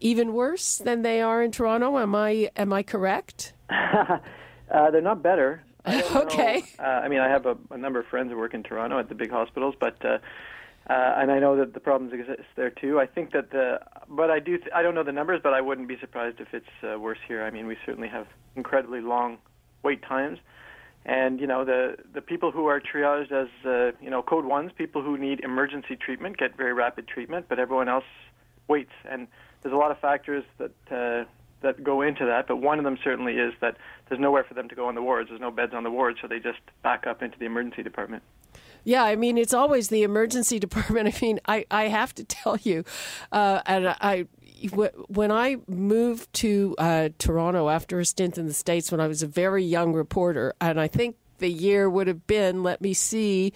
even 0.00 0.32
worse 0.32 0.78
than 0.78 1.02
they 1.02 1.20
are 1.20 1.42
in 1.42 1.52
Toronto. 1.52 1.98
Am 1.98 2.14
I, 2.14 2.50
am 2.56 2.72
I 2.72 2.82
correct? 2.82 3.52
Uh, 4.72 4.90
they're 4.90 5.02
not 5.02 5.22
better. 5.22 5.62
okay. 5.86 6.62
Uh, 6.78 6.82
I 6.82 7.08
mean, 7.08 7.20
I 7.20 7.28
have 7.28 7.46
a, 7.46 7.56
a, 7.70 7.76
number 7.76 7.98
of 7.98 8.06
friends 8.06 8.30
who 8.30 8.36
work 8.36 8.54
in 8.54 8.62
Toronto 8.62 8.98
at 8.98 9.08
the 9.08 9.16
big 9.16 9.30
hospitals, 9.30 9.74
but 9.80 9.96
uh, 10.04 10.18
uh, 10.88 11.14
and 11.16 11.30
I 11.30 11.38
know 11.38 11.56
that 11.56 11.74
the 11.74 11.80
problems 11.80 12.12
exist 12.12 12.48
there 12.56 12.70
too. 12.70 13.00
I 13.00 13.06
think 13.06 13.32
that 13.32 13.50
the, 13.50 13.80
but 14.08 14.30
I 14.30 14.38
do, 14.38 14.58
th- 14.58 14.70
I 14.74 14.82
don't 14.82 14.94
know 14.94 15.02
the 15.02 15.12
numbers, 15.12 15.40
but 15.42 15.54
I 15.54 15.60
wouldn't 15.60 15.88
be 15.88 15.96
surprised 15.98 16.40
if 16.40 16.54
it's 16.54 16.66
uh, 16.82 16.98
worse 16.98 17.18
here. 17.26 17.42
I 17.44 17.50
mean, 17.50 17.66
we 17.66 17.76
certainly 17.84 18.08
have 18.08 18.26
incredibly 18.56 19.00
long 19.00 19.38
wait 19.82 20.02
times, 20.02 20.38
and 21.04 21.40
you 21.40 21.46
know 21.48 21.64
the 21.64 21.96
the 22.12 22.20
people 22.20 22.52
who 22.52 22.66
are 22.66 22.80
triaged 22.80 23.32
as 23.32 23.48
uh, 23.64 23.96
you 24.00 24.10
know 24.10 24.22
code 24.22 24.44
ones, 24.44 24.70
people 24.76 25.02
who 25.02 25.16
need 25.16 25.40
emergency 25.40 25.96
treatment 25.96 26.36
get 26.36 26.56
very 26.56 26.72
rapid 26.72 27.08
treatment, 27.08 27.46
but 27.48 27.58
everyone 27.58 27.88
else 27.88 28.04
waits, 28.68 28.92
and 29.08 29.26
there's 29.62 29.74
a 29.74 29.78
lot 29.78 29.90
of 29.90 29.98
factors 29.98 30.44
that. 30.58 30.72
Uh, 30.90 31.28
that 31.62 31.82
go 31.82 32.02
into 32.02 32.26
that, 32.26 32.46
but 32.46 32.56
one 32.56 32.78
of 32.78 32.84
them 32.84 32.98
certainly 33.02 33.34
is 33.34 33.52
that 33.60 33.76
there's 34.08 34.20
nowhere 34.20 34.44
for 34.44 34.54
them 34.54 34.68
to 34.68 34.74
go 34.74 34.86
on 34.86 34.94
the 34.94 35.02
wards. 35.02 35.28
There's 35.28 35.40
no 35.40 35.50
beds 35.50 35.72
on 35.74 35.82
the 35.82 35.90
wards, 35.90 36.18
so 36.20 36.28
they 36.28 36.38
just 36.38 36.58
back 36.82 37.06
up 37.06 37.22
into 37.22 37.38
the 37.38 37.44
emergency 37.46 37.82
department. 37.82 38.22
Yeah, 38.84 39.04
I 39.04 39.16
mean, 39.16 39.38
it's 39.38 39.54
always 39.54 39.88
the 39.88 40.02
emergency 40.02 40.58
department. 40.60 41.14
I 41.14 41.18
mean, 41.20 41.40
I, 41.46 41.64
I 41.70 41.88
have 41.88 42.14
to 42.16 42.24
tell 42.24 42.56
you, 42.58 42.84
uh, 43.30 43.62
and 43.66 43.88
I 44.00 44.26
when 45.08 45.32
I 45.32 45.56
moved 45.66 46.32
to 46.34 46.76
uh, 46.78 47.08
Toronto 47.18 47.68
after 47.68 47.98
a 47.98 48.04
stint 48.04 48.38
in 48.38 48.46
the 48.46 48.52
States 48.52 48.92
when 48.92 49.00
I 49.00 49.08
was 49.08 49.22
a 49.22 49.26
very 49.26 49.64
young 49.64 49.92
reporter, 49.92 50.54
and 50.60 50.80
I 50.80 50.86
think 50.86 51.16
the 51.38 51.50
year 51.50 51.90
would 51.90 52.06
have 52.06 52.28
been, 52.28 52.62
let 52.62 52.80
me 52.80 52.94
see, 52.94 53.52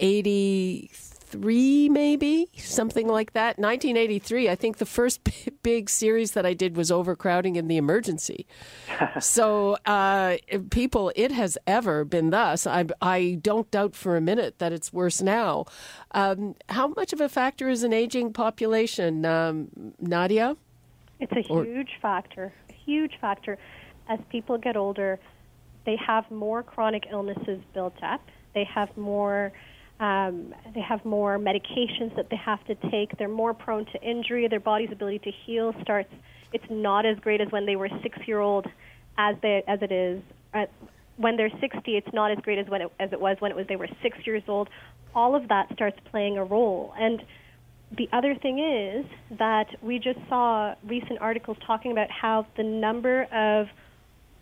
83 0.00 0.90
Three, 1.32 1.88
maybe 1.88 2.50
something 2.58 3.08
like 3.08 3.32
that. 3.32 3.58
1983, 3.58 4.50
I 4.50 4.54
think 4.54 4.76
the 4.76 4.84
first 4.84 5.20
big 5.62 5.88
series 5.88 6.32
that 6.32 6.44
I 6.44 6.52
did 6.52 6.76
was 6.76 6.92
Overcrowding 6.92 7.56
in 7.56 7.68
the 7.68 7.78
Emergency. 7.78 8.46
so, 9.18 9.78
uh, 9.86 10.36
people, 10.70 11.10
it 11.16 11.32
has 11.32 11.56
ever 11.66 12.04
been 12.04 12.28
thus. 12.28 12.66
I, 12.66 12.84
I, 13.00 13.38
don't 13.40 13.70
doubt 13.70 13.96
for 13.96 14.14
a 14.14 14.20
minute 14.20 14.58
that 14.58 14.74
it's 14.74 14.92
worse 14.92 15.22
now. 15.22 15.64
Um, 16.10 16.54
how 16.68 16.88
much 16.88 17.14
of 17.14 17.20
a 17.22 17.30
factor 17.30 17.70
is 17.70 17.82
an 17.82 17.94
aging 17.94 18.34
population, 18.34 19.24
um, 19.24 19.68
Nadia? 19.98 20.58
It's 21.18 21.32
a 21.32 21.40
huge 21.40 21.92
factor, 22.02 22.52
a 22.68 22.72
huge 22.74 23.14
factor. 23.22 23.56
As 24.06 24.18
people 24.30 24.58
get 24.58 24.76
older, 24.76 25.18
they 25.86 25.96
have 25.96 26.30
more 26.30 26.62
chronic 26.62 27.04
illnesses 27.10 27.62
built 27.72 27.96
up. 28.02 28.20
They 28.52 28.64
have 28.64 28.94
more 28.98 29.50
um, 30.02 30.52
they 30.74 30.80
have 30.80 31.04
more 31.04 31.38
medications 31.38 32.14
that 32.16 32.28
they 32.28 32.36
have 32.36 32.62
to 32.66 32.74
take. 32.90 33.16
They're 33.18 33.28
more 33.28 33.54
prone 33.54 33.86
to 33.92 34.02
injury. 34.02 34.48
Their 34.48 34.58
body's 34.58 34.90
ability 34.90 35.20
to 35.20 35.30
heal 35.46 35.72
starts. 35.80 36.12
It's 36.52 36.64
not 36.68 37.06
as 37.06 37.16
great 37.20 37.40
as 37.40 37.46
when 37.50 37.66
they 37.66 37.76
were 37.76 37.88
six 38.02 38.18
year 38.26 38.40
old, 38.40 38.66
as 39.16 39.36
they 39.42 39.62
as 39.68 39.78
it 39.80 39.92
is. 39.92 40.20
Uh, 40.52 40.66
when 41.18 41.36
they're 41.36 41.52
60, 41.60 41.96
it's 41.96 42.12
not 42.12 42.32
as 42.32 42.38
great 42.38 42.58
as 42.58 42.66
when 42.66 42.82
it, 42.82 42.92
as 42.98 43.12
it 43.12 43.20
was 43.20 43.36
when 43.38 43.52
it 43.52 43.56
was 43.56 43.66
they 43.68 43.76
were 43.76 43.88
six 44.02 44.18
years 44.26 44.42
old. 44.48 44.68
All 45.14 45.36
of 45.36 45.46
that 45.48 45.72
starts 45.74 45.98
playing 46.10 46.36
a 46.36 46.44
role. 46.44 46.92
And 46.98 47.22
the 47.96 48.08
other 48.12 48.34
thing 48.34 48.58
is 48.58 49.38
that 49.38 49.66
we 49.82 50.00
just 50.00 50.18
saw 50.28 50.74
recent 50.84 51.20
articles 51.20 51.58
talking 51.64 51.92
about 51.92 52.10
how 52.10 52.46
the 52.56 52.64
number 52.64 53.24
of 53.32 53.68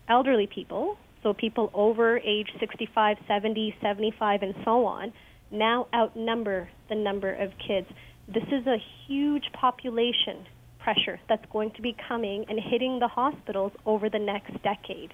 elderly 0.09 0.47
people, 0.47 0.97
so 1.23 1.35
people 1.35 1.71
over 1.75 2.19
age 2.19 2.49
65, 2.61 3.19
70, 3.29 3.75
75, 3.83 4.43
and 4.43 4.55
so 4.65 4.87
on, 4.87 5.13
now 5.51 5.87
outnumber 5.95 6.69
the 6.89 6.95
number 6.95 7.33
of 7.33 7.53
kids. 7.59 7.87
This 8.29 8.45
is 8.45 8.67
a 8.67 8.77
huge 9.07 9.45
population 9.53 10.47
pressure 10.79 11.21
that's 11.29 11.45
going 11.53 11.73
to 11.73 11.83
be 11.83 11.95
coming 12.09 12.47
and 12.49 12.59
hitting 12.59 12.99
the 12.99 13.09
hospitals 13.09 13.73
over 13.85 14.09
the 14.09 14.19
next 14.19 14.63
decade. 14.63 15.13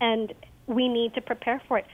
And 0.00 0.32
we 0.66 0.88
need 0.88 1.14
to 1.14 1.20
prepare 1.20 1.60
for 1.66 1.78
it. 1.78 1.86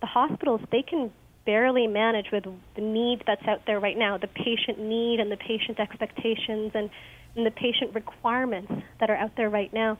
The 0.00 0.06
hospitals, 0.06 0.60
they 0.70 0.82
can 0.82 1.10
barely 1.44 1.86
manage 1.86 2.26
with 2.30 2.44
the 2.74 2.82
need 2.82 3.22
that's 3.26 3.46
out 3.48 3.62
there 3.66 3.80
right 3.80 3.96
now, 3.96 4.18
the 4.18 4.28
patient 4.28 4.78
need 4.78 5.18
and 5.18 5.32
the 5.32 5.36
patient 5.36 5.80
expectations 5.80 6.72
and, 6.74 6.90
and 7.34 7.46
the 7.46 7.50
patient 7.50 7.94
requirements 7.94 8.70
that 9.00 9.08
are 9.08 9.16
out 9.16 9.34
there 9.36 9.48
right 9.48 9.72
now. 9.72 9.98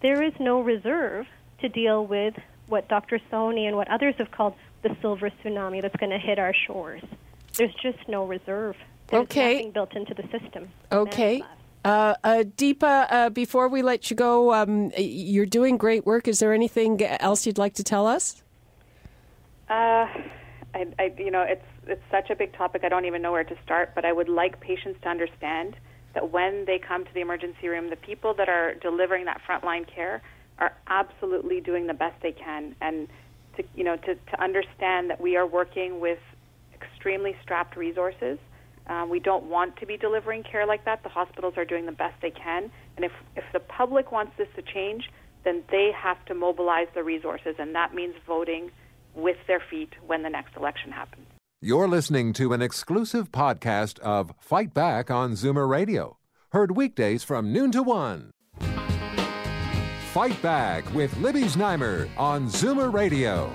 There 0.00 0.22
is 0.22 0.32
no 0.38 0.60
reserve 0.60 1.26
to 1.60 1.68
deal 1.68 2.06
with 2.06 2.34
what 2.68 2.88
Dr. 2.88 3.20
Sony 3.32 3.66
and 3.66 3.76
what 3.76 3.90
others 3.90 4.14
have 4.18 4.30
called 4.30 4.54
the 4.82 4.96
silver 5.00 5.30
tsunami 5.30 5.82
that's 5.82 5.96
going 5.96 6.10
to 6.10 6.18
hit 6.18 6.38
our 6.38 6.54
shores. 6.66 7.02
There's 7.54 7.74
just 7.82 7.98
no 8.08 8.24
reserve. 8.26 8.76
There's 9.08 9.22
okay. 9.24 9.54
nothing 9.54 9.70
built 9.72 9.96
into 9.96 10.14
the 10.14 10.22
system. 10.30 10.70
Okay. 10.92 11.42
Uh, 11.84 12.14
uh, 12.22 12.44
Deepa, 12.56 13.06
uh, 13.10 13.30
before 13.30 13.68
we 13.68 13.82
let 13.82 14.10
you 14.10 14.16
go, 14.16 14.52
um, 14.52 14.92
you're 14.96 15.46
doing 15.46 15.76
great 15.76 16.04
work. 16.04 16.28
Is 16.28 16.38
there 16.38 16.52
anything 16.52 17.02
else 17.02 17.46
you'd 17.46 17.58
like 17.58 17.74
to 17.74 17.84
tell 17.84 18.06
us? 18.06 18.42
Uh, 19.68 20.06
I, 20.74 20.86
I, 20.98 21.14
you 21.18 21.30
know, 21.30 21.42
it's 21.42 21.64
it's 21.86 22.02
such 22.10 22.30
a 22.30 22.36
big 22.36 22.52
topic. 22.52 22.82
I 22.84 22.88
don't 22.88 23.06
even 23.06 23.22
know 23.22 23.32
where 23.32 23.44
to 23.44 23.56
start. 23.64 23.94
But 23.94 24.04
I 24.04 24.12
would 24.12 24.28
like 24.28 24.60
patients 24.60 25.00
to 25.02 25.08
understand 25.08 25.76
that 26.14 26.30
when 26.30 26.64
they 26.66 26.78
come 26.78 27.04
to 27.04 27.14
the 27.14 27.20
emergency 27.20 27.68
room, 27.68 27.88
the 27.88 27.96
people 27.96 28.34
that 28.34 28.48
are 28.48 28.74
delivering 28.74 29.24
that 29.24 29.40
frontline 29.48 29.86
care 29.92 30.22
are 30.58 30.76
absolutely 30.86 31.60
doing 31.60 31.86
the 31.86 31.94
best 31.94 32.20
they 32.22 32.32
can, 32.32 32.76
and 32.80 33.08
to 33.56 33.64
you 33.74 33.84
know 33.84 33.96
to, 33.96 34.14
to 34.14 34.42
understand 34.42 35.10
that 35.10 35.20
we 35.20 35.36
are 35.36 35.46
working 35.46 36.00
with 36.00 36.18
extremely 36.74 37.36
strapped 37.42 37.76
resources. 37.76 38.38
Um, 38.86 39.08
we 39.08 39.20
don't 39.20 39.44
want 39.44 39.76
to 39.76 39.86
be 39.86 39.96
delivering 39.96 40.42
care 40.42 40.66
like 40.66 40.84
that. 40.84 41.02
The 41.02 41.08
hospitals 41.08 41.54
are 41.56 41.64
doing 41.64 41.86
the 41.86 41.92
best 41.92 42.14
they 42.22 42.30
can, 42.30 42.70
and 42.96 43.04
if 43.04 43.12
if 43.36 43.44
the 43.52 43.60
public 43.60 44.10
wants 44.12 44.32
this 44.36 44.48
to 44.56 44.62
change, 44.62 45.10
then 45.44 45.62
they 45.70 45.90
have 45.96 46.24
to 46.26 46.34
mobilize 46.34 46.88
the 46.94 47.04
resources, 47.04 47.56
and 47.58 47.74
that 47.74 47.94
means 47.94 48.14
voting 48.26 48.70
with 49.14 49.36
their 49.46 49.62
feet 49.70 49.92
when 50.06 50.22
the 50.22 50.30
next 50.30 50.56
election 50.56 50.92
happens. 50.92 51.26
You're 51.62 51.88
listening 51.88 52.32
to 52.34 52.52
an 52.52 52.62
exclusive 52.62 53.30
podcast 53.30 53.98
of 53.98 54.32
Fight 54.40 54.72
Back 54.72 55.10
on 55.10 55.32
Zoomer 55.32 55.68
Radio, 55.68 56.16
heard 56.52 56.76
weekdays 56.76 57.22
from 57.22 57.52
noon 57.52 57.70
to 57.72 57.82
one. 57.82 58.30
Fight 60.12 60.42
Back 60.42 60.92
with 60.92 61.16
Libby 61.18 61.42
Znaimer 61.42 62.08
on 62.16 62.48
Zoomer 62.48 62.92
Radio. 62.92 63.52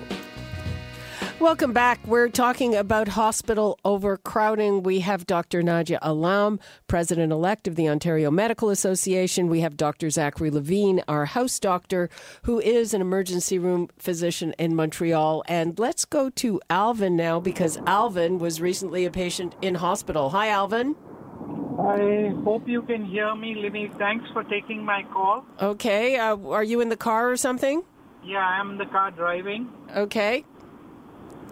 Welcome 1.37 1.73
back. 1.73 1.99
We're 2.07 2.29
talking 2.29 2.73
about 2.73 3.09
hospital 3.09 3.77
overcrowding. 3.83 4.83
We 4.83 5.01
have 5.01 5.27
Dr. 5.27 5.61
Nadia 5.61 5.99
Alam, 6.01 6.61
President 6.87 7.33
elect 7.33 7.67
of 7.67 7.75
the 7.75 7.89
Ontario 7.89 8.31
Medical 8.31 8.69
Association. 8.69 9.49
We 9.49 9.59
have 9.59 9.75
Dr. 9.75 10.09
Zachary 10.09 10.49
Levine, 10.49 11.03
our 11.09 11.25
house 11.25 11.59
doctor, 11.59 12.09
who 12.43 12.61
is 12.61 12.93
an 12.93 13.01
emergency 13.01 13.59
room 13.59 13.89
physician 13.97 14.55
in 14.57 14.77
Montreal. 14.77 15.43
And 15.49 15.77
let's 15.77 16.05
go 16.05 16.29
to 16.29 16.61
Alvin 16.69 17.17
now 17.17 17.41
because 17.41 17.77
Alvin 17.85 18.39
was 18.39 18.61
recently 18.61 19.03
a 19.03 19.11
patient 19.11 19.55
in 19.61 19.75
hospital. 19.75 20.29
Hi, 20.29 20.47
Alvin. 20.47 20.95
I 21.79 22.33
hope 22.43 22.67
you 22.67 22.81
can 22.81 23.05
hear 23.05 23.35
me, 23.35 23.55
Libby. 23.55 23.91
Thanks 23.97 24.29
for 24.31 24.43
taking 24.43 24.83
my 24.83 25.03
call. 25.03 25.45
Okay. 25.61 26.17
Uh, 26.17 26.37
are 26.49 26.63
you 26.63 26.81
in 26.81 26.89
the 26.89 26.97
car 26.97 27.29
or 27.29 27.37
something? 27.37 27.83
Yeah, 28.23 28.39
I'm 28.39 28.71
in 28.71 28.77
the 28.77 28.85
car 28.85 29.11
driving. 29.11 29.69
Okay. 29.95 30.45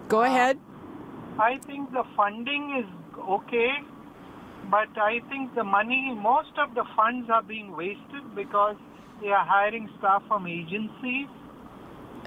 Go 0.08 0.22
uh, 0.22 0.26
ahead. 0.26 0.58
I 1.38 1.58
think 1.66 1.92
the 1.92 2.04
funding 2.16 2.82
is 2.82 3.18
okay, 3.28 3.72
but 4.70 4.88
I 4.96 5.20
think 5.28 5.54
the 5.54 5.64
money, 5.64 6.14
most 6.14 6.56
of 6.58 6.74
the 6.74 6.84
funds 6.96 7.28
are 7.30 7.42
being 7.42 7.76
wasted 7.76 8.34
because 8.34 8.76
they 9.20 9.28
are 9.28 9.44
hiring 9.44 9.88
staff 9.98 10.22
from 10.26 10.46
agencies. 10.46 11.28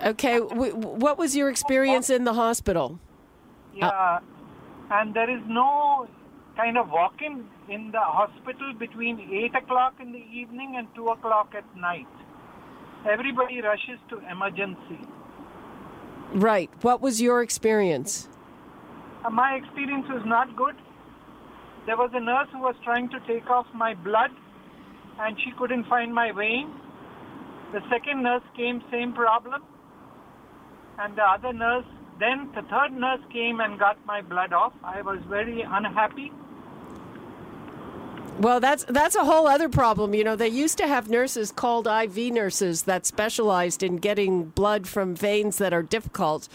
Okay. 0.05 0.39
What 0.39 1.17
was 1.17 1.35
your 1.35 1.49
experience 1.49 2.09
in 2.09 2.23
the 2.23 2.33
hospital? 2.33 2.99
Yeah. 3.75 3.87
Uh, 3.87 4.19
and 4.91 5.13
there 5.13 5.29
is 5.29 5.41
no 5.47 6.07
kind 6.57 6.77
of 6.77 6.89
walk 6.89 7.21
in 7.21 7.45
in 7.69 7.91
the 7.91 7.99
hospital 7.99 8.73
between 8.77 9.19
8 9.53 9.63
o'clock 9.63 9.93
in 10.01 10.11
the 10.11 10.25
evening 10.39 10.75
and 10.77 10.87
2 10.95 11.07
o'clock 11.07 11.53
at 11.55 11.65
night. 11.77 12.07
Everybody 13.09 13.61
rushes 13.61 13.99
to 14.09 14.19
emergency. 14.29 14.99
Right. 16.33 16.71
What 16.81 17.01
was 17.01 17.21
your 17.21 17.41
experience? 17.41 18.27
Uh, 19.23 19.29
my 19.29 19.53
experience 19.53 20.07
was 20.09 20.23
not 20.25 20.55
good. 20.55 20.75
There 21.85 21.95
was 21.95 22.11
a 22.13 22.19
nurse 22.19 22.49
who 22.51 22.59
was 22.59 22.75
trying 22.83 23.09
to 23.09 23.19
take 23.27 23.49
off 23.49 23.67
my 23.73 23.93
blood 23.93 24.31
and 25.19 25.37
she 25.43 25.51
couldn't 25.57 25.85
find 25.87 26.13
my 26.13 26.31
vein. 26.31 26.73
The 27.71 27.81
second 27.89 28.23
nurse 28.23 28.43
came, 28.55 28.81
same 28.91 29.13
problem. 29.13 29.61
And 30.99 31.15
the 31.15 31.23
other 31.23 31.53
nurse, 31.53 31.85
then 32.19 32.49
the 32.55 32.63
third 32.63 32.91
nurse 32.91 33.21
came 33.31 33.59
and 33.59 33.79
got 33.79 34.03
my 34.05 34.21
blood 34.21 34.53
off. 34.53 34.73
I 34.83 35.01
was 35.01 35.19
very 35.29 35.61
unhappy. 35.61 36.31
Well, 38.39 38.59
that's 38.59 38.83
that's 38.83 39.15
a 39.15 39.25
whole 39.25 39.47
other 39.47 39.67
problem. 39.67 40.13
You 40.13 40.23
know, 40.23 40.35
they 40.35 40.47
used 40.47 40.77
to 40.77 40.87
have 40.87 41.09
nurses 41.09 41.51
called 41.51 41.87
IV 41.87 42.31
nurses 42.31 42.83
that 42.83 43.07
specialized 43.07 43.81
in 43.81 43.97
getting 43.97 44.43
blood 44.45 44.87
from 44.87 45.15
veins 45.15 45.57
that 45.57 45.73
are 45.73 45.81
difficult. 45.81 46.47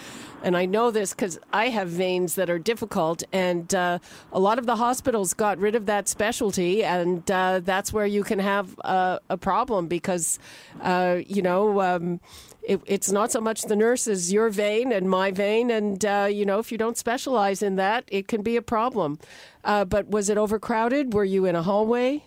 And 0.44 0.56
I 0.56 0.64
know 0.64 0.92
this 0.92 1.12
because 1.12 1.40
I 1.52 1.70
have 1.70 1.88
veins 1.88 2.36
that 2.36 2.48
are 2.48 2.58
difficult, 2.60 3.24
and 3.32 3.74
uh, 3.74 3.98
a 4.32 4.38
lot 4.38 4.60
of 4.60 4.66
the 4.66 4.76
hospitals 4.76 5.34
got 5.34 5.58
rid 5.58 5.74
of 5.74 5.86
that 5.86 6.08
specialty, 6.08 6.84
and 6.84 7.28
uh, 7.28 7.60
that's 7.64 7.92
where 7.92 8.06
you 8.06 8.22
can 8.22 8.38
have 8.38 8.76
a 8.84 9.36
problem 9.40 9.88
because, 9.88 10.38
uh, 10.82 11.18
you 11.26 11.42
know, 11.42 11.80
um, 11.80 12.20
it, 12.62 12.80
it's 12.86 13.10
not 13.10 13.32
so 13.32 13.40
much 13.40 13.62
the 13.62 13.76
nurse 13.76 14.06
as 14.06 14.32
your 14.32 14.48
vein 14.48 14.92
and 14.92 15.10
my 15.10 15.30
vein, 15.30 15.70
and 15.70 16.04
uh, 16.04 16.28
you 16.30 16.46
know, 16.46 16.58
if 16.58 16.70
you 16.70 16.78
don't 16.78 16.96
specialize 16.96 17.62
in 17.62 17.76
that, 17.76 18.04
it 18.08 18.28
can 18.28 18.42
be 18.42 18.56
a 18.56 18.62
problem. 18.62 19.18
Uh, 19.64 19.84
but 19.84 20.08
was 20.08 20.30
it 20.30 20.38
overcrowded? 20.38 21.12
Were 21.12 21.24
you 21.24 21.44
in 21.44 21.56
a 21.56 21.62
hallway? 21.62 22.24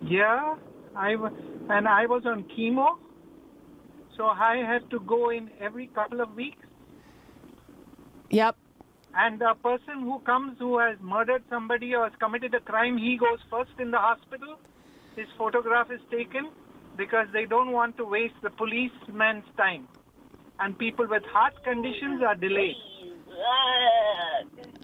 Yeah, 0.00 0.56
I 0.94 1.12
w- 1.12 1.36
and 1.70 1.88
I 1.88 2.06
was 2.06 2.24
on 2.26 2.44
chemo, 2.44 2.98
so 4.16 4.24
I 4.24 4.56
had 4.56 4.90
to 4.90 5.00
go 5.00 5.30
in 5.30 5.50
every 5.60 5.86
couple 5.88 6.20
of 6.20 6.34
weeks. 6.34 6.64
Yep. 8.30 8.56
And 9.14 9.40
a 9.40 9.54
person 9.54 10.02
who 10.02 10.18
comes 10.20 10.58
who 10.58 10.78
has 10.78 10.98
murdered 11.00 11.42
somebody 11.48 11.94
or 11.94 12.04
has 12.04 12.12
committed 12.18 12.54
a 12.54 12.60
crime, 12.60 12.98
he 12.98 13.16
goes 13.16 13.38
first 13.50 13.70
in 13.78 13.90
the 13.90 13.98
hospital. 13.98 14.58
His 15.14 15.26
photograph 15.38 15.90
is 15.90 16.00
taken 16.10 16.50
because 16.96 17.26
they 17.32 17.44
don't 17.44 17.72
want 17.72 17.96
to 17.98 18.04
waste 18.04 18.34
the 18.42 18.50
policeman's 18.50 19.44
time. 19.56 19.88
And 20.58 20.78
people 20.78 21.06
with 21.06 21.22
heart 21.24 21.54
conditions 21.64 22.22
are 22.22 22.34
delayed. 22.34 22.76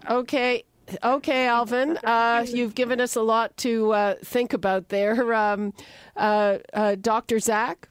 Okay. 0.09 0.63
Okay, 1.01 1.47
Alvin, 1.47 1.97
uh, 2.03 2.45
you've 2.47 2.75
given 2.75 2.99
us 2.99 3.15
a 3.15 3.21
lot 3.21 3.55
to 3.57 3.93
uh, 3.93 4.15
think 4.23 4.51
about 4.51 4.89
there. 4.89 5.33
Um, 5.33 5.73
uh, 6.17 6.57
uh 6.73 6.95
Dr. 6.95 7.39
Zach? 7.39 7.87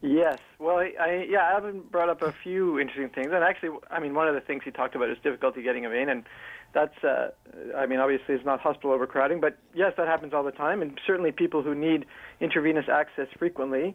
Yes. 0.00 0.38
Well, 0.58 0.76
I, 0.76 0.92
I, 1.00 1.26
yeah, 1.28 1.50
Alvin 1.52 1.82
brought 1.90 2.08
up 2.08 2.22
a 2.22 2.32
few 2.32 2.78
interesting 2.78 3.08
things, 3.10 3.32
and 3.34 3.44
actually, 3.44 3.76
I 3.90 4.00
mean, 4.00 4.14
one 4.14 4.28
of 4.28 4.34
the 4.34 4.40
things 4.40 4.62
he 4.64 4.70
talked 4.70 4.94
about 4.94 5.10
is 5.10 5.18
difficulty 5.22 5.62
getting 5.62 5.84
a 5.84 5.90
vein, 5.90 6.08
and 6.08 6.24
that's, 6.72 7.02
uh, 7.02 7.30
I 7.76 7.86
mean, 7.86 7.98
obviously, 7.98 8.34
it's 8.34 8.44
not 8.44 8.60
hospital 8.60 8.92
overcrowding, 8.92 9.40
but 9.40 9.58
yes, 9.74 9.92
that 9.96 10.06
happens 10.06 10.32
all 10.32 10.44
the 10.44 10.52
time, 10.52 10.82
and 10.82 10.98
certainly 11.06 11.32
people 11.32 11.62
who 11.62 11.74
need 11.74 12.06
intravenous 12.40 12.86
access 12.90 13.26
frequently 13.38 13.94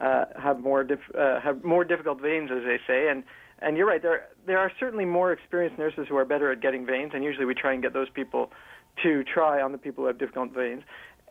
uh, 0.00 0.24
have 0.42 0.60
more 0.60 0.84
dif- 0.84 1.14
uh, 1.16 1.40
have 1.40 1.64
more 1.64 1.84
difficult 1.84 2.20
veins, 2.20 2.50
as 2.50 2.64
they 2.64 2.78
say, 2.86 3.08
and 3.08 3.24
and 3.60 3.76
you're 3.76 3.86
right. 3.86 4.02
There 4.02 4.26
there 4.46 4.58
are 4.58 4.72
certainly 4.80 5.04
more 5.04 5.32
experienced 5.32 5.78
nurses 5.78 6.06
who 6.08 6.16
are 6.16 6.24
better 6.24 6.50
at 6.50 6.60
getting 6.60 6.86
veins, 6.86 7.12
and 7.14 7.22
usually 7.22 7.44
we 7.44 7.54
try 7.54 7.72
and 7.72 7.82
get 7.82 7.92
those 7.92 8.10
people 8.10 8.50
to 9.02 9.22
try 9.24 9.60
on 9.60 9.72
the 9.72 9.78
people 9.78 10.04
who 10.04 10.08
have 10.08 10.18
difficult 10.18 10.52
veins. 10.52 10.82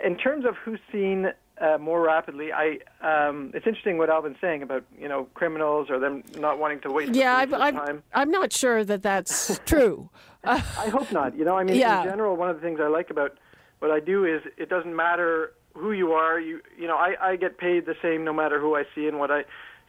In 0.04 0.18
terms 0.18 0.46
of 0.46 0.56
who's 0.64 0.80
seen 0.92 1.34
uh, 1.62 1.78
more 1.78 2.02
rapidly, 2.02 2.52
I 2.52 2.80
um, 3.02 3.52
it's 3.54 3.68
interesting 3.68 3.98
what 3.98 4.10
Alvin's 4.10 4.38
saying 4.42 4.64
about 4.64 4.84
you 5.00 5.08
know 5.08 5.28
criminals 5.34 5.90
or 5.90 6.00
them 6.00 6.24
not 6.38 6.60
wanting 6.60 6.82
to 6.82 6.92
wait. 6.92 7.14
Yeah, 7.14 7.36
I'm 7.36 7.54
I'm, 7.54 8.04
I'm 8.14 8.32
not 8.32 8.52
sure 8.52 8.84
that 8.84 9.02
that's 9.02 9.60
true. 9.66 10.10
I 10.44 10.58
hope 10.58 11.12
not. 11.12 11.38
You 11.38 11.46
know, 11.46 11.58
I 11.58 11.64
mean, 11.64 11.78
yeah. 11.78 12.04
in 12.04 12.10
general, 12.10 12.36
one 12.36 12.50
of 12.50 12.56
the 12.56 12.62
things 12.62 12.80
I 12.82 12.88
like 12.88 13.10
about 13.10 13.38
what 13.80 13.92
I 13.92 14.00
do 14.00 14.26
is 14.26 14.42
it 14.58 14.70
doesn't 14.70 14.96
matter 14.96 15.54
who 15.74 15.92
you 15.92 16.12
are. 16.12 16.40
You 16.40 16.62
you 16.78 16.88
know, 16.88 16.98
I 16.98 17.16
I 17.22 17.36
get 17.36 17.58
paid 17.58 17.86
the 17.86 17.96
same 18.02 18.24
no 18.24 18.34
matter 18.34 18.60
who 18.60 18.76
I 18.76 18.84
see 18.96 19.08
and 19.08 19.20
what 19.20 19.32
I 19.32 19.44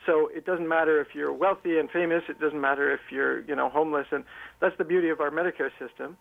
so 0.06 0.28
it 0.34 0.44
doesn't 0.44 0.68
matter 0.68 1.00
if 1.00 1.08
you're 1.14 1.32
wealthy 1.32 1.78
and 1.78 1.90
famous. 1.90 2.24
It 2.28 2.40
doesn't 2.40 2.60
matter 2.60 2.92
if 2.92 3.00
you're, 3.10 3.40
you 3.42 3.56
know, 3.56 3.68
homeless, 3.68 4.06
and 4.10 4.24
that's 4.60 4.76
the 4.76 4.84
beauty 4.84 5.08
of 5.08 5.20
our 5.20 5.30
Medicare 5.30 5.70
system. 5.78 6.16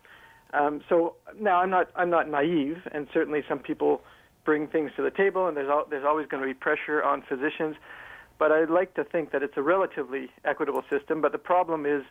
Um, 0.53 0.81
so 0.88 1.15
now 1.39 1.59
I'm 1.59 1.69
not 1.69 1.89
I'm 1.95 2.09
not 2.09 2.29
naive, 2.29 2.77
and 2.91 3.07
certainly 3.13 3.43
some 3.47 3.59
people 3.59 4.01
bring 4.45 4.67
things 4.67 4.91
to 4.95 5.01
the 5.01 5.12
table, 5.12 5.47
and 5.47 5.55
there's 5.55 5.69
al- 5.69 5.85
there's 5.89 6.05
always 6.05 6.27
going 6.27 6.41
to 6.41 6.47
be 6.47 6.53
pressure 6.53 7.01
on 7.03 7.21
physicians. 7.21 7.75
But 8.39 8.51
I'd 8.51 8.69
like 8.69 8.93
to 8.95 9.03
think 9.03 9.31
that 9.31 9.43
it's 9.43 9.57
a 9.57 9.62
relatively 9.62 10.29
equitable 10.43 10.83
system. 10.89 11.21
But 11.21 11.31
the 11.31 11.38
problem 11.38 11.85
is, 11.85 12.03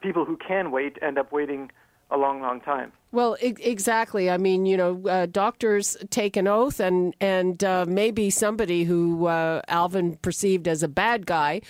people 0.00 0.24
who 0.24 0.36
can 0.36 0.70
wait 0.70 0.98
end 1.02 1.18
up 1.18 1.32
waiting 1.32 1.70
a 2.10 2.16
long, 2.16 2.40
long 2.40 2.60
time. 2.60 2.92
Well, 3.12 3.36
I- 3.40 3.54
exactly. 3.60 4.28
I 4.28 4.38
mean, 4.38 4.66
you 4.66 4.76
know, 4.76 5.00
uh, 5.08 5.26
doctors 5.26 5.96
take 6.10 6.36
an 6.36 6.48
oath, 6.48 6.80
and 6.80 7.14
and 7.20 7.62
uh, 7.62 7.84
maybe 7.88 8.28
somebody 8.28 8.82
who 8.82 9.26
uh, 9.26 9.62
Alvin 9.68 10.16
perceived 10.16 10.66
as 10.66 10.82
a 10.82 10.88
bad 10.88 11.24
guy, 11.24 11.60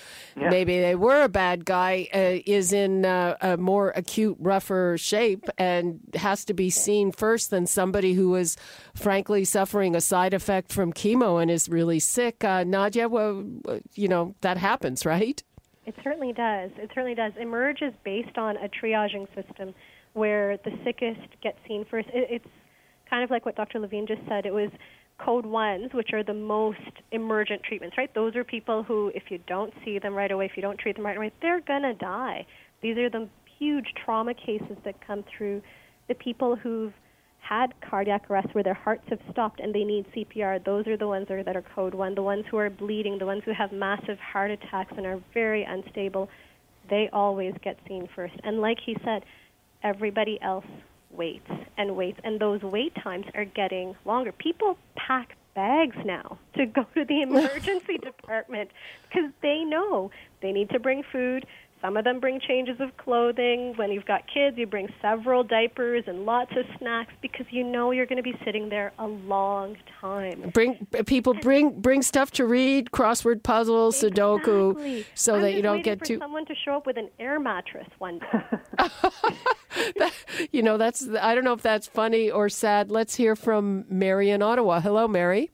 Yeah. 0.40 0.48
maybe 0.48 0.80
they 0.80 0.94
were 0.94 1.22
a 1.22 1.28
bad 1.28 1.66
guy, 1.66 2.08
uh, 2.14 2.40
is 2.46 2.72
in 2.72 3.04
uh, 3.04 3.36
a 3.42 3.56
more 3.58 3.90
acute, 3.94 4.38
rougher 4.40 4.96
shape, 4.96 5.44
and 5.58 6.00
has 6.14 6.46
to 6.46 6.54
be 6.54 6.70
seen 6.70 7.12
first 7.12 7.50
than 7.50 7.66
somebody 7.66 8.14
who 8.14 8.34
is, 8.36 8.56
frankly, 8.94 9.44
suffering 9.44 9.94
a 9.94 10.00
side 10.00 10.32
effect 10.32 10.72
from 10.72 10.94
chemo 10.94 11.40
and 11.42 11.50
is 11.50 11.68
really 11.68 12.00
sick. 12.00 12.42
Uh, 12.42 12.64
Nadia, 12.64 13.06
well, 13.06 13.44
you 13.94 14.08
know, 14.08 14.34
that 14.40 14.56
happens, 14.56 15.04
right? 15.04 15.42
It 15.84 15.94
certainly 16.02 16.32
does. 16.32 16.70
It 16.78 16.88
certainly 16.94 17.14
does. 17.14 17.34
Emerge 17.38 17.82
is 17.82 17.92
based 18.02 18.38
on 18.38 18.56
a 18.56 18.68
triaging 18.70 19.26
system 19.34 19.74
where 20.14 20.56
the 20.58 20.70
sickest 20.84 21.20
get 21.42 21.56
seen 21.68 21.84
first. 21.90 22.08
It, 22.08 22.28
it's 22.30 22.48
kind 23.08 23.22
of 23.22 23.30
like 23.30 23.44
what 23.44 23.56
Dr. 23.56 23.78
Levine 23.78 24.06
just 24.06 24.22
said. 24.28 24.46
It 24.46 24.52
was 24.52 24.70
code 25.18 25.46
ones, 25.46 25.90
which 25.92 26.10
are 26.12 26.24
the 26.24 26.34
most 26.34 26.78
emergent 27.12 27.62
treatments, 27.62 27.96
right? 27.96 28.12
Those 28.14 28.34
are 28.34 28.42
people 28.42 28.82
who, 28.82 29.12
if 29.14 29.24
you 29.28 29.38
don't 29.46 29.72
see 29.84 29.98
them 29.98 30.14
right 30.14 30.30
away, 30.30 30.46
if 30.46 30.52
you 30.56 30.62
don't 30.62 30.78
treat 30.78 30.96
them 30.96 31.06
right 31.06 31.16
away, 31.16 31.32
they're 31.40 31.60
going 31.60 31.82
to 31.82 31.94
die. 31.94 32.46
These 32.82 32.96
are 32.98 33.10
the 33.10 33.28
huge 33.58 33.86
trauma 34.04 34.34
cases 34.34 34.76
that 34.84 34.94
come 35.06 35.24
through. 35.36 35.62
The 36.08 36.14
people 36.14 36.56
who've 36.56 36.92
had 37.38 37.74
cardiac 37.88 38.30
arrest 38.30 38.48
where 38.54 38.64
their 38.64 38.74
hearts 38.74 39.04
have 39.10 39.18
stopped 39.30 39.60
and 39.60 39.74
they 39.74 39.84
need 39.84 40.06
CPR, 40.16 40.64
those 40.64 40.86
are 40.86 40.96
the 40.96 41.06
ones 41.06 41.28
that 41.28 41.34
are, 41.34 41.44
that 41.44 41.56
are 41.56 41.64
code 41.74 41.94
one. 41.94 42.14
The 42.14 42.22
ones 42.22 42.44
who 42.50 42.56
are 42.56 42.70
bleeding, 42.70 43.18
the 43.18 43.26
ones 43.26 43.42
who 43.44 43.52
have 43.52 43.70
massive 43.70 44.18
heart 44.18 44.50
attacks 44.50 44.92
and 44.96 45.06
are 45.06 45.20
very 45.32 45.62
unstable, 45.64 46.28
they 46.90 47.08
always 47.12 47.54
get 47.62 47.78
seen 47.86 48.08
first. 48.14 48.34
And 48.42 48.60
like 48.60 48.78
he 48.84 48.96
said, 49.04 49.24
everybody 49.84 50.40
else 50.42 50.64
waits 51.10 51.50
and 51.78 51.96
waits, 51.96 52.18
and 52.24 52.40
those 52.40 52.62
wait 52.62 52.94
times 52.96 53.26
are 53.34 53.44
getting 53.44 53.94
longer. 54.04 54.32
People 54.32 54.76
pack 54.96 55.36
bags 55.54 55.96
now 56.04 56.38
to 56.56 56.66
go 56.66 56.84
to 56.94 57.04
the 57.04 57.22
emergency 57.22 57.98
department 57.98 58.70
because 59.08 59.30
they 59.42 59.62
know 59.64 60.10
they 60.42 60.52
need 60.52 60.70
to 60.70 60.80
bring 60.80 61.02
food. 61.12 61.46
Some 61.84 61.98
of 61.98 62.04
them 62.04 62.18
bring 62.18 62.40
changes 62.40 62.80
of 62.80 62.96
clothing. 62.96 63.74
When 63.76 63.92
you've 63.92 64.06
got 64.06 64.22
kids, 64.32 64.56
you 64.56 64.66
bring 64.66 64.88
several 65.02 65.44
diapers 65.44 66.04
and 66.06 66.24
lots 66.24 66.52
of 66.56 66.64
snacks 66.78 67.12
because 67.20 67.44
you 67.50 67.62
know 67.62 67.90
you're 67.90 68.06
going 68.06 68.16
to 68.16 68.22
be 68.22 68.34
sitting 68.42 68.70
there 68.70 68.94
a 68.98 69.06
long 69.06 69.76
time. 70.00 70.50
Bring 70.54 70.86
people 71.04 71.34
bring 71.34 71.78
bring 71.78 72.00
stuff 72.00 72.30
to 72.32 72.46
read, 72.46 72.90
crossword 72.90 73.42
puzzles, 73.42 74.00
Sudoku, 74.00 75.04
so 75.14 75.34
I'm 75.34 75.42
that 75.42 75.52
you 75.52 75.60
don't 75.60 75.76
waiting 75.76 75.84
get 75.84 75.98
for 75.98 76.04
too. 76.06 76.18
someone 76.18 76.46
to 76.46 76.54
show 76.64 76.76
up 76.76 76.86
with 76.86 76.96
an 76.96 77.10
air 77.18 77.38
mattress 77.38 77.88
one 77.98 78.18
day. 78.18 78.88
You 80.52 80.62
know, 80.62 80.78
that's 80.78 81.06
I 81.20 81.34
don't 81.34 81.44
know 81.44 81.52
if 81.52 81.62
that's 81.62 81.86
funny 81.86 82.30
or 82.30 82.48
sad. 82.48 82.90
Let's 82.90 83.16
hear 83.16 83.36
from 83.36 83.84
Mary 83.88 84.30
in 84.30 84.40
Ottawa. 84.40 84.80
Hello, 84.80 85.06
Mary. 85.06 85.50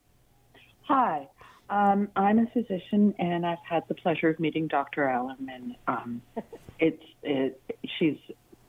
Hi, 0.83 1.29
um, 1.71 2.09
I'm 2.17 2.39
a 2.41 2.47
physician, 2.53 3.15
and 3.19 3.47
I've 3.47 3.65
had 3.69 3.85
the 3.89 3.95
pleasure 3.95 4.29
of 4.29 4.41
meeting 4.41 4.67
Dr. 4.67 5.09
Alam, 5.09 5.49
and 5.49 5.77
um, 5.87 6.23
it's 6.79 7.03
it, 7.23 7.61
she's 7.99 8.19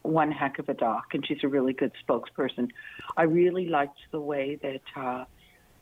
one 0.04 0.32
heck 0.32 0.60
of 0.60 0.70
a 0.70 0.74
doc, 0.74 1.08
and 1.14 1.26
she's 1.28 1.40
a 1.44 1.48
really 1.48 1.74
good 1.74 1.92
spokesperson. 2.08 2.70
I 3.18 3.24
really 3.24 3.68
liked 3.68 4.00
the 4.12 4.20
way 4.20 4.60
that 4.62 4.82
uh, 4.96 5.26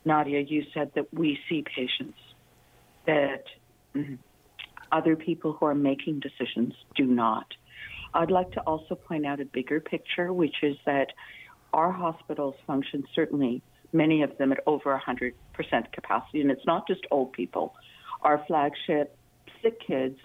Nadia, 0.04 0.40
you 0.40 0.64
said 0.72 0.92
that 0.94 1.12
we 1.12 1.38
see 1.48 1.62
patients, 1.62 2.18
that 3.06 3.44
mm, 3.94 4.18
other 4.90 5.16
people 5.16 5.52
who 5.52 5.66
are 5.66 5.74
making 5.74 6.20
decisions 6.20 6.74
do 6.96 7.04
not. 7.04 7.46
I'd 8.14 8.30
like 8.30 8.50
to 8.52 8.60
also 8.60 8.94
point 8.94 9.26
out 9.26 9.40
a 9.40 9.44
bigger 9.44 9.80
picture, 9.80 10.32
which 10.32 10.56
is 10.62 10.76
that 10.86 11.08
our 11.72 11.92
hospitals 11.92 12.56
function 12.66 13.04
certainly 13.14 13.62
many 13.92 14.22
of 14.22 14.36
them 14.38 14.52
at 14.52 14.60
over 14.66 15.00
100% 15.06 15.32
capacity. 15.92 16.40
And 16.40 16.50
it's 16.50 16.66
not 16.66 16.86
just 16.86 17.00
old 17.10 17.32
people. 17.32 17.74
Our 18.22 18.44
flagship 18.46 19.16
Sick 19.62 19.80
Kids 19.86 20.18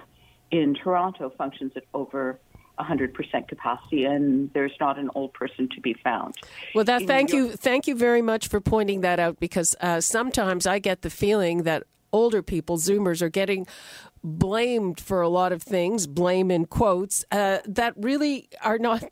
in 0.52 0.76
Toronto 0.76 1.32
functions 1.38 1.74
at 1.76 1.84
over 1.94 2.40
100% 2.80 3.48
capacity, 3.48 4.04
and 4.04 4.52
there's 4.54 4.74
not 4.80 5.00
an 5.00 5.10
old 5.16 5.34
person 5.34 5.70
to 5.74 5.82
be 5.82 5.94
found. 6.04 6.36
Well, 6.74 6.84
that 6.86 7.02
In 7.02 7.08
thank 7.08 7.32
you, 7.32 7.52
thank 7.52 7.88
you 7.88 7.96
very 7.96 8.22
much 8.22 8.48
for 8.48 8.60
pointing 8.60 9.02
that 9.02 9.20
out 9.20 9.40
because 9.40 9.76
uh, 9.80 10.02
sometimes 10.02 10.68
I 10.68 10.80
get 10.80 11.02
the 11.02 11.10
feeling 11.10 11.64
that 11.64 11.84
older 12.16 12.42
people, 12.42 12.78
Zoomers, 12.78 13.22
are 13.22 13.30
getting 13.30 13.68
blamed 14.24 15.00
for 15.00 15.22
a 15.22 15.30
lot 15.30 15.52
of 15.52 15.62
things, 15.62 16.08
blame 16.08 16.50
in 16.50 16.66
quotes, 16.66 17.24
uh, 17.32 17.60
that 17.66 17.94
really 17.98 18.50
are 18.64 18.80
not. 18.80 19.04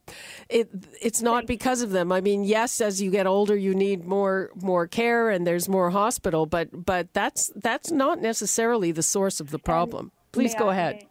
It 0.50 0.70
it's 1.02 1.22
not 1.22 1.46
because 1.46 1.82
of 1.82 1.92
them. 1.92 2.12
I 2.12 2.22
mean, 2.22 2.44
yes, 2.44 2.82
as 2.82 3.02
you 3.02 3.12
get 3.12 3.28
older, 3.28 3.56
you 3.56 3.76
need 3.76 4.06
more 4.06 4.50
more 4.56 4.88
care 4.88 5.30
and 5.30 5.46
there's 5.46 5.70
more 5.70 5.92
hospital, 5.92 6.46
but 6.46 6.70
but 6.86 7.14
that's 7.14 7.52
that's 7.56 7.92
not 7.92 8.22
necessarily 8.22 8.92
the 8.92 9.04
source 9.04 9.40
of 9.40 9.52
the 9.52 9.60
problem. 9.60 10.12
Please 10.32 10.56
go 10.56 10.70
I- 10.70 10.74
ahead. 10.74 11.06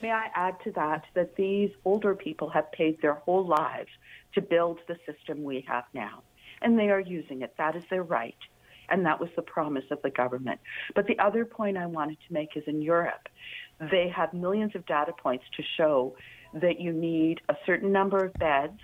May 0.00 0.10
I 0.10 0.26
add 0.34 0.56
to 0.64 0.72
that 0.72 1.04
that 1.14 1.36
these 1.36 1.70
older 1.84 2.14
people 2.16 2.48
have 2.50 2.72
paid 2.72 3.00
their 3.00 3.14
whole 3.14 3.46
lives 3.46 3.90
to 4.34 4.40
build 4.40 4.80
the 4.88 4.96
system 5.06 5.44
we 5.44 5.64
have 5.68 5.84
now, 5.94 6.22
and 6.60 6.76
they 6.76 6.90
are 6.90 7.00
using 7.00 7.42
it. 7.42 7.54
That 7.56 7.76
is 7.76 7.84
their 7.88 8.02
right. 8.02 8.40
And 8.88 9.06
that 9.06 9.20
was 9.20 9.30
the 9.36 9.42
promise 9.42 9.84
of 9.90 10.00
the 10.02 10.10
government. 10.10 10.60
But 10.94 11.06
the 11.06 11.18
other 11.18 11.44
point 11.44 11.76
I 11.76 11.86
wanted 11.86 12.18
to 12.26 12.32
make 12.32 12.56
is 12.56 12.64
in 12.66 12.82
Europe, 12.82 13.28
they 13.90 14.08
have 14.14 14.32
millions 14.32 14.74
of 14.74 14.86
data 14.86 15.12
points 15.12 15.44
to 15.56 15.62
show 15.76 16.16
that 16.54 16.80
you 16.80 16.92
need 16.92 17.40
a 17.48 17.56
certain 17.66 17.92
number 17.92 18.24
of 18.24 18.32
beds 18.34 18.78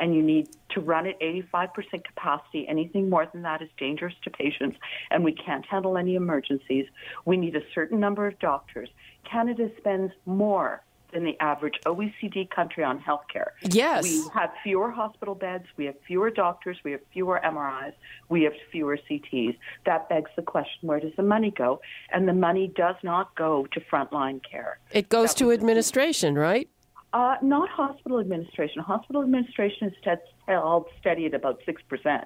and 0.00 0.14
you 0.14 0.22
need 0.22 0.48
to 0.70 0.80
run 0.80 1.06
at 1.06 1.20
85% 1.20 1.70
capacity. 2.04 2.66
Anything 2.66 3.08
more 3.08 3.26
than 3.32 3.42
that 3.42 3.62
is 3.62 3.68
dangerous 3.78 4.14
to 4.24 4.30
patients, 4.30 4.76
and 5.10 5.22
we 5.22 5.32
can't 5.32 5.64
handle 5.66 5.96
any 5.96 6.16
emergencies. 6.16 6.86
We 7.24 7.36
need 7.36 7.54
a 7.54 7.62
certain 7.74 8.00
number 8.00 8.26
of 8.26 8.38
doctors. 8.40 8.88
Canada 9.30 9.70
spends 9.78 10.12
more 10.26 10.82
than 11.14 11.24
the 11.24 11.40
average 11.40 11.80
OECD 11.86 12.50
country 12.50 12.84
on 12.84 12.98
healthcare. 13.00 13.50
Yes. 13.62 14.02
We 14.02 14.22
have 14.34 14.50
fewer 14.62 14.90
hospital 14.90 15.34
beds, 15.34 15.64
we 15.76 15.86
have 15.86 15.94
fewer 16.06 16.28
doctors, 16.28 16.76
we 16.84 16.92
have 16.92 17.00
fewer 17.12 17.40
MRIs, 17.42 17.94
we 18.28 18.42
have 18.42 18.52
fewer 18.70 18.98
CTs. 19.08 19.56
That 19.86 20.08
begs 20.08 20.30
the 20.36 20.42
question 20.42 20.88
where 20.88 21.00
does 21.00 21.12
the 21.16 21.22
money 21.22 21.52
go? 21.56 21.80
And 22.12 22.28
the 22.28 22.34
money 22.34 22.70
does 22.76 22.96
not 23.02 23.34
go 23.36 23.66
to 23.72 23.80
frontline 23.80 24.40
care. 24.48 24.78
It 24.90 25.08
goes 25.08 25.30
That 25.30 25.38
to 25.38 25.52
administration, 25.52 26.34
right? 26.34 26.68
Uh, 27.12 27.36
not 27.42 27.68
hospital 27.68 28.18
administration. 28.18 28.82
Hospital 28.82 29.22
administration 29.22 29.86
is 29.88 30.18
held 30.48 30.86
steady 31.00 31.26
at 31.26 31.34
about 31.34 31.60
6%. 31.64 32.24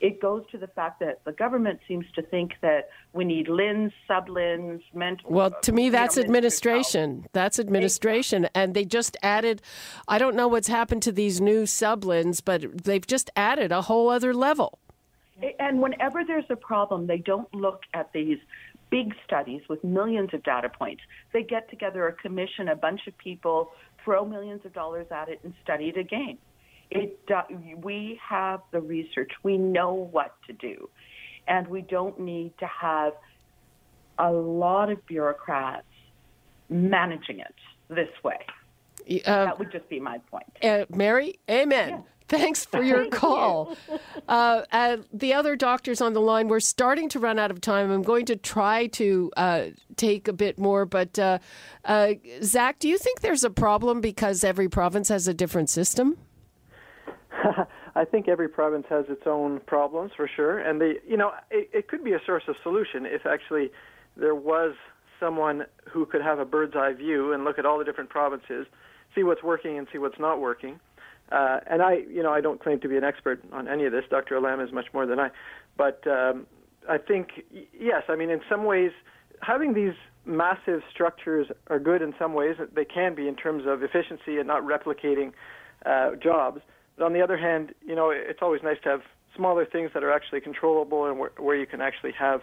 It 0.00 0.20
goes 0.20 0.44
to 0.52 0.58
the 0.58 0.66
fact 0.66 1.00
that 1.00 1.24
the 1.24 1.32
government 1.32 1.80
seems 1.86 2.06
to 2.14 2.22
think 2.22 2.52
that 2.60 2.88
we 3.12 3.24
need 3.24 3.46
LHINs, 3.46 3.92
sub-LHINs, 4.08 4.82
mental. 4.94 5.30
Well, 5.30 5.50
to 5.62 5.72
me, 5.72 5.86
you 5.86 5.90
that's 5.90 6.16
know, 6.16 6.22
administration. 6.22 7.26
That's 7.32 7.58
administration. 7.58 8.48
And 8.54 8.74
they 8.74 8.84
just 8.84 9.16
added, 9.22 9.62
I 10.08 10.18
don't 10.18 10.36
know 10.36 10.48
what's 10.48 10.68
happened 10.68 11.02
to 11.02 11.12
these 11.12 11.40
new 11.40 11.64
subLHINs, 11.64 12.42
but 12.44 12.84
they've 12.84 13.06
just 13.06 13.30
added 13.36 13.72
a 13.72 13.82
whole 13.82 14.08
other 14.08 14.32
level. 14.32 14.78
And 15.58 15.80
whenever 15.80 16.24
there's 16.24 16.44
a 16.50 16.56
problem, 16.56 17.06
they 17.06 17.18
don't 17.18 17.52
look 17.54 17.82
at 17.94 18.12
these 18.12 18.38
big 18.90 19.14
studies 19.24 19.62
with 19.68 19.82
millions 19.82 20.30
of 20.34 20.42
data 20.42 20.68
points. 20.68 21.02
They 21.32 21.42
get 21.42 21.68
together 21.70 22.06
a 22.06 22.12
commission, 22.12 22.68
a 22.68 22.76
bunch 22.76 23.06
of 23.06 23.16
people, 23.18 23.72
throw 24.04 24.24
millions 24.24 24.64
of 24.64 24.72
dollars 24.72 25.06
at 25.10 25.28
it, 25.28 25.40
and 25.42 25.54
study 25.62 25.88
it 25.88 25.96
again. 25.96 26.38
It, 26.94 27.18
uh, 27.34 27.42
we 27.82 28.20
have 28.28 28.60
the 28.70 28.80
research. 28.80 29.30
We 29.42 29.56
know 29.58 29.92
what 29.94 30.34
to 30.46 30.52
do. 30.52 30.88
And 31.48 31.66
we 31.68 31.82
don't 31.82 32.20
need 32.20 32.52
to 32.58 32.66
have 32.66 33.14
a 34.18 34.30
lot 34.30 34.90
of 34.90 35.04
bureaucrats 35.06 35.86
managing 36.68 37.40
it 37.40 37.54
this 37.88 38.08
way. 38.22 38.38
Uh, 39.26 39.44
That 39.46 39.58
would 39.58 39.72
just 39.72 39.88
be 39.88 39.98
my 39.98 40.18
point. 40.30 40.46
uh, 40.62 40.84
Mary, 40.94 41.38
amen. 41.50 42.04
Thanks 42.28 42.64
for 42.64 42.82
your 42.82 43.08
call. 43.08 43.76
Uh, 44.28 44.62
uh, 44.72 44.96
the 45.12 45.34
other 45.34 45.56
doctors 45.56 46.00
on 46.00 46.12
the 46.12 46.20
line, 46.20 46.46
we're 46.48 46.60
starting 46.60 47.08
to 47.08 47.18
run 47.18 47.38
out 47.38 47.50
of 47.50 47.60
time. 47.60 47.90
I'm 47.90 48.02
going 48.02 48.24
to 48.26 48.36
try 48.36 48.86
to 48.86 49.30
uh, 49.36 49.64
take 49.96 50.28
a 50.28 50.32
bit 50.32 50.58
more, 50.58 50.86
but 50.86 51.18
uh, 51.18 51.38
uh, 51.84 52.14
Zach, 52.42 52.78
do 52.78 52.88
you 52.88 52.96
think 52.98 53.20
there's 53.20 53.44
a 53.44 53.50
problem 53.50 54.00
because 54.00 54.44
every 54.44 54.68
province 54.68 55.08
has 55.08 55.26
a 55.28 55.34
different 55.34 55.68
system? 55.70 56.16
I 57.94 58.04
think 58.04 58.28
every 58.28 58.48
province 58.48 58.86
has 58.88 59.06
its 59.08 59.22
own 59.26 59.60
problems 59.66 60.12
for 60.16 60.28
sure, 60.34 60.58
and 60.58 60.80
they, 60.80 60.94
you 61.06 61.16
know, 61.16 61.32
it, 61.50 61.70
it 61.72 61.88
could 61.88 62.04
be 62.04 62.12
a 62.12 62.20
source 62.24 62.44
of 62.48 62.56
solution 62.62 63.06
if 63.06 63.26
actually 63.26 63.70
there 64.16 64.34
was 64.34 64.74
someone 65.18 65.64
who 65.88 66.04
could 66.06 66.22
have 66.22 66.38
a 66.38 66.44
bird's 66.44 66.74
eye 66.76 66.92
view 66.92 67.32
and 67.32 67.44
look 67.44 67.58
at 67.58 67.66
all 67.66 67.78
the 67.78 67.84
different 67.84 68.10
provinces, 68.10 68.66
see 69.14 69.22
what's 69.22 69.42
working 69.42 69.78
and 69.78 69.86
see 69.92 69.98
what's 69.98 70.18
not 70.18 70.40
working. 70.40 70.80
Uh, 71.30 71.60
and 71.66 71.80
I, 71.80 72.02
you 72.10 72.22
know, 72.22 72.32
I 72.32 72.40
don't 72.40 72.62
claim 72.62 72.80
to 72.80 72.88
be 72.88 72.96
an 72.96 73.04
expert 73.04 73.42
on 73.52 73.68
any 73.68 73.86
of 73.86 73.92
this. 73.92 74.04
Dr. 74.10 74.36
Alam 74.36 74.60
is 74.60 74.72
much 74.72 74.86
more 74.92 75.06
than 75.06 75.18
I, 75.18 75.30
but 75.78 76.06
um, 76.06 76.46
I 76.88 76.98
think 76.98 77.44
yes. 77.78 78.02
I 78.08 78.16
mean, 78.16 78.28
in 78.28 78.40
some 78.50 78.64
ways, 78.64 78.90
having 79.40 79.72
these 79.72 79.94
massive 80.26 80.82
structures 80.92 81.46
are 81.68 81.78
good. 81.78 82.02
In 82.02 82.14
some 82.18 82.34
ways, 82.34 82.56
they 82.74 82.84
can 82.84 83.14
be 83.14 83.28
in 83.28 83.36
terms 83.36 83.64
of 83.66 83.82
efficiency 83.82 84.38
and 84.38 84.46
not 84.46 84.62
replicating 84.62 85.32
uh, 85.86 86.16
jobs. 86.22 86.60
But 86.96 87.04
on 87.04 87.12
the 87.12 87.22
other 87.22 87.36
hand, 87.36 87.74
you 87.86 87.94
know, 87.94 88.10
it's 88.10 88.40
always 88.42 88.62
nice 88.62 88.78
to 88.84 88.88
have 88.90 89.02
smaller 89.34 89.64
things 89.64 89.90
that 89.94 90.04
are 90.04 90.12
actually 90.12 90.40
controllable 90.40 91.06
and 91.06 91.18
where, 91.18 91.32
where 91.38 91.56
you 91.56 91.66
can 91.66 91.80
actually 91.80 92.12
have 92.12 92.42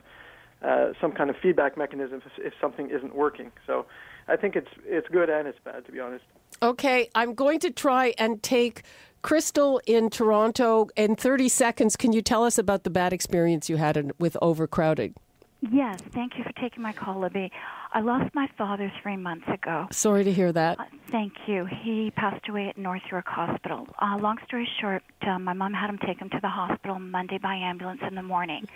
uh, 0.62 0.94
some 1.00 1.12
kind 1.12 1.30
of 1.30 1.36
feedback 1.42 1.78
mechanism 1.78 2.22
if, 2.26 2.48
if 2.48 2.54
something 2.60 2.90
isn't 2.90 3.16
working. 3.16 3.52
So 3.66 3.86
I 4.28 4.36
think 4.36 4.56
it's 4.56 4.70
it's 4.86 5.08
good 5.08 5.30
and 5.30 5.48
it's 5.48 5.60
bad, 5.64 5.86
to 5.86 5.92
be 5.92 6.00
honest. 6.00 6.26
Okay, 6.62 7.10
I'm 7.16 7.34
going 7.34 7.60
to 7.60 7.72
try 7.72 8.14
and 8.18 8.42
take 8.44 8.84
Crystal 9.22 9.82
in 9.86 10.10
Toronto 10.10 10.90
in 10.96 11.16
30 11.16 11.50
seconds. 11.50 11.96
Can 11.96 12.14
you 12.14 12.22
tell 12.22 12.44
us 12.44 12.58
about 12.58 12.84
the 12.84 12.90
bad 12.90 13.14
experience 13.14 13.70
you 13.70 13.78
had 13.78 13.98
in, 13.98 14.12
with 14.20 14.36
overcrowding? 14.42 15.16
Yes, 15.62 16.00
thank 16.14 16.38
you 16.38 16.44
for 16.44 16.54
taking 16.54 16.82
my 16.82 16.94
call, 16.94 17.20
Libby. 17.20 17.52
I 17.92 18.00
lost 18.00 18.34
my 18.34 18.48
father 18.58 18.92
three 19.04 19.18
months 19.18 19.48
ago. 19.54 19.88
Sorry 19.92 20.24
to 20.24 20.32
hear 20.32 20.54
that. 20.54 20.80
Uh, 20.80 20.86
thank 21.12 21.34
you. 21.48 21.68
He 21.84 22.12
passed 22.16 22.48
away 22.48 22.70
at 22.70 22.78
North 22.78 23.02
York 23.12 23.28
Hospital. 23.28 23.86
Uh, 24.02 24.18
long 24.18 24.38
story 24.48 24.68
short, 24.80 25.04
uh, 25.22 25.38
my 25.38 25.54
mom 25.54 25.74
had 25.74 25.90
him 25.90 26.00
take 26.06 26.20
him 26.20 26.30
to 26.30 26.40
the 26.42 26.48
hospital 26.48 26.98
Monday 26.98 27.40
by 27.40 27.56
ambulance 27.56 28.00
in 28.08 28.16
the 28.16 28.24
morning. 28.24 28.68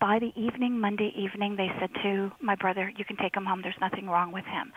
By 0.00 0.18
the 0.18 0.32
evening, 0.34 0.80
Monday 0.80 1.12
evening, 1.16 1.54
they 1.56 1.70
said 1.78 1.90
to 2.02 2.32
my 2.40 2.56
brother, 2.56 2.92
You 2.96 3.04
can 3.04 3.16
take 3.16 3.36
him 3.36 3.44
home. 3.44 3.60
There's 3.62 3.80
nothing 3.80 4.08
wrong 4.08 4.32
with 4.32 4.44
him. 4.46 4.72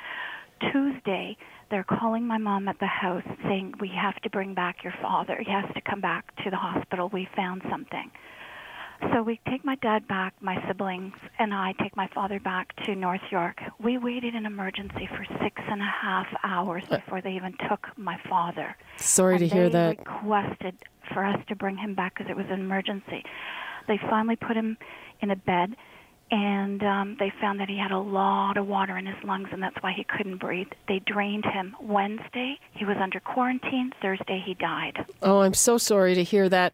Tuesday, 0.72 1.36
they're 1.72 1.84
calling 1.84 2.28
my 2.28 2.38
mom 2.38 2.68
at 2.68 2.80
the 2.80 2.86
house 2.86 3.24
saying, 3.44 3.74
We 3.80 3.90
have 3.90 4.16
to 4.22 4.30
bring 4.30 4.54
back 4.54 4.84
your 4.84 4.94
father. 5.02 5.42
He 5.44 5.52
has 5.52 5.66
to 5.74 5.82
come 5.82 6.00
back 6.00 6.36
to 6.44 6.50
the 6.50 6.58
hospital. 6.58 7.10
We 7.12 7.28
found 7.36 7.64
something. 7.70 8.12
So 9.14 9.24
we 9.24 9.40
take 9.50 9.64
my 9.64 9.76
dad 9.76 10.08
back, 10.08 10.34
my 10.42 10.62
siblings, 10.68 11.14
and 11.40 11.54
I 11.54 11.74
take 11.82 11.96
my 11.96 12.08
father 12.14 12.40
back 12.40 12.76
to 12.86 12.96
North 12.96 13.22
York. 13.32 13.60
We 13.82 13.98
waited 13.98 14.36
in 14.36 14.46
emergency 14.46 15.08
for 15.16 15.26
six 15.42 15.62
and 15.70 15.82
a 15.82 15.86
half 16.02 16.28
hours 16.44 16.84
before 16.90 17.22
they 17.22 17.32
even 17.32 17.56
took 17.70 17.88
my 17.98 18.20
father. 18.30 18.76
Sorry 18.98 19.36
and 19.36 19.40
to 19.42 19.48
hear 19.48 19.70
they 19.70 19.74
that. 19.74 20.00
requested 20.00 20.76
for 21.14 21.24
us 21.26 21.40
to 21.48 21.56
bring 21.56 21.78
him 21.78 21.96
back 21.96 22.18
because 22.18 22.30
it 22.30 22.36
was 22.36 22.46
an 22.50 22.60
emergency. 22.60 23.24
They 23.88 24.00
finally 24.10 24.36
put 24.36 24.56
him 24.56 24.78
in 25.22 25.32
a 25.32 25.36
bed, 25.36 25.76
and 26.30 26.84
um, 26.84 27.16
they 27.20 27.32
found 27.42 27.60
that 27.62 27.70
he 27.70 27.78
had 27.78 27.92
a 27.92 27.98
lot 27.98 28.58
of 28.58 28.68
water 28.68 28.98
in 28.98 29.06
his 29.06 29.16
lungs, 29.24 29.48
and 29.52 29.64
that's 29.64 29.78
why 29.82 29.94
he 29.96 30.04
couldn't 30.04 30.38
breathe. 30.38 30.68
They 30.88 31.00
drained 31.00 31.46
him 31.46 31.76
Wednesday. 31.82 32.60
He 32.74 32.86
was 32.86 32.98
under 33.02 33.20
quarantine. 33.20 33.92
Thursday, 34.02 34.44
he 34.46 34.54
died. 34.54 35.06
Oh, 35.22 35.40
I'm 35.40 35.54
so 35.56 35.78
sorry 35.78 36.16
to 36.16 36.24
hear 36.24 36.50
that. 36.50 36.74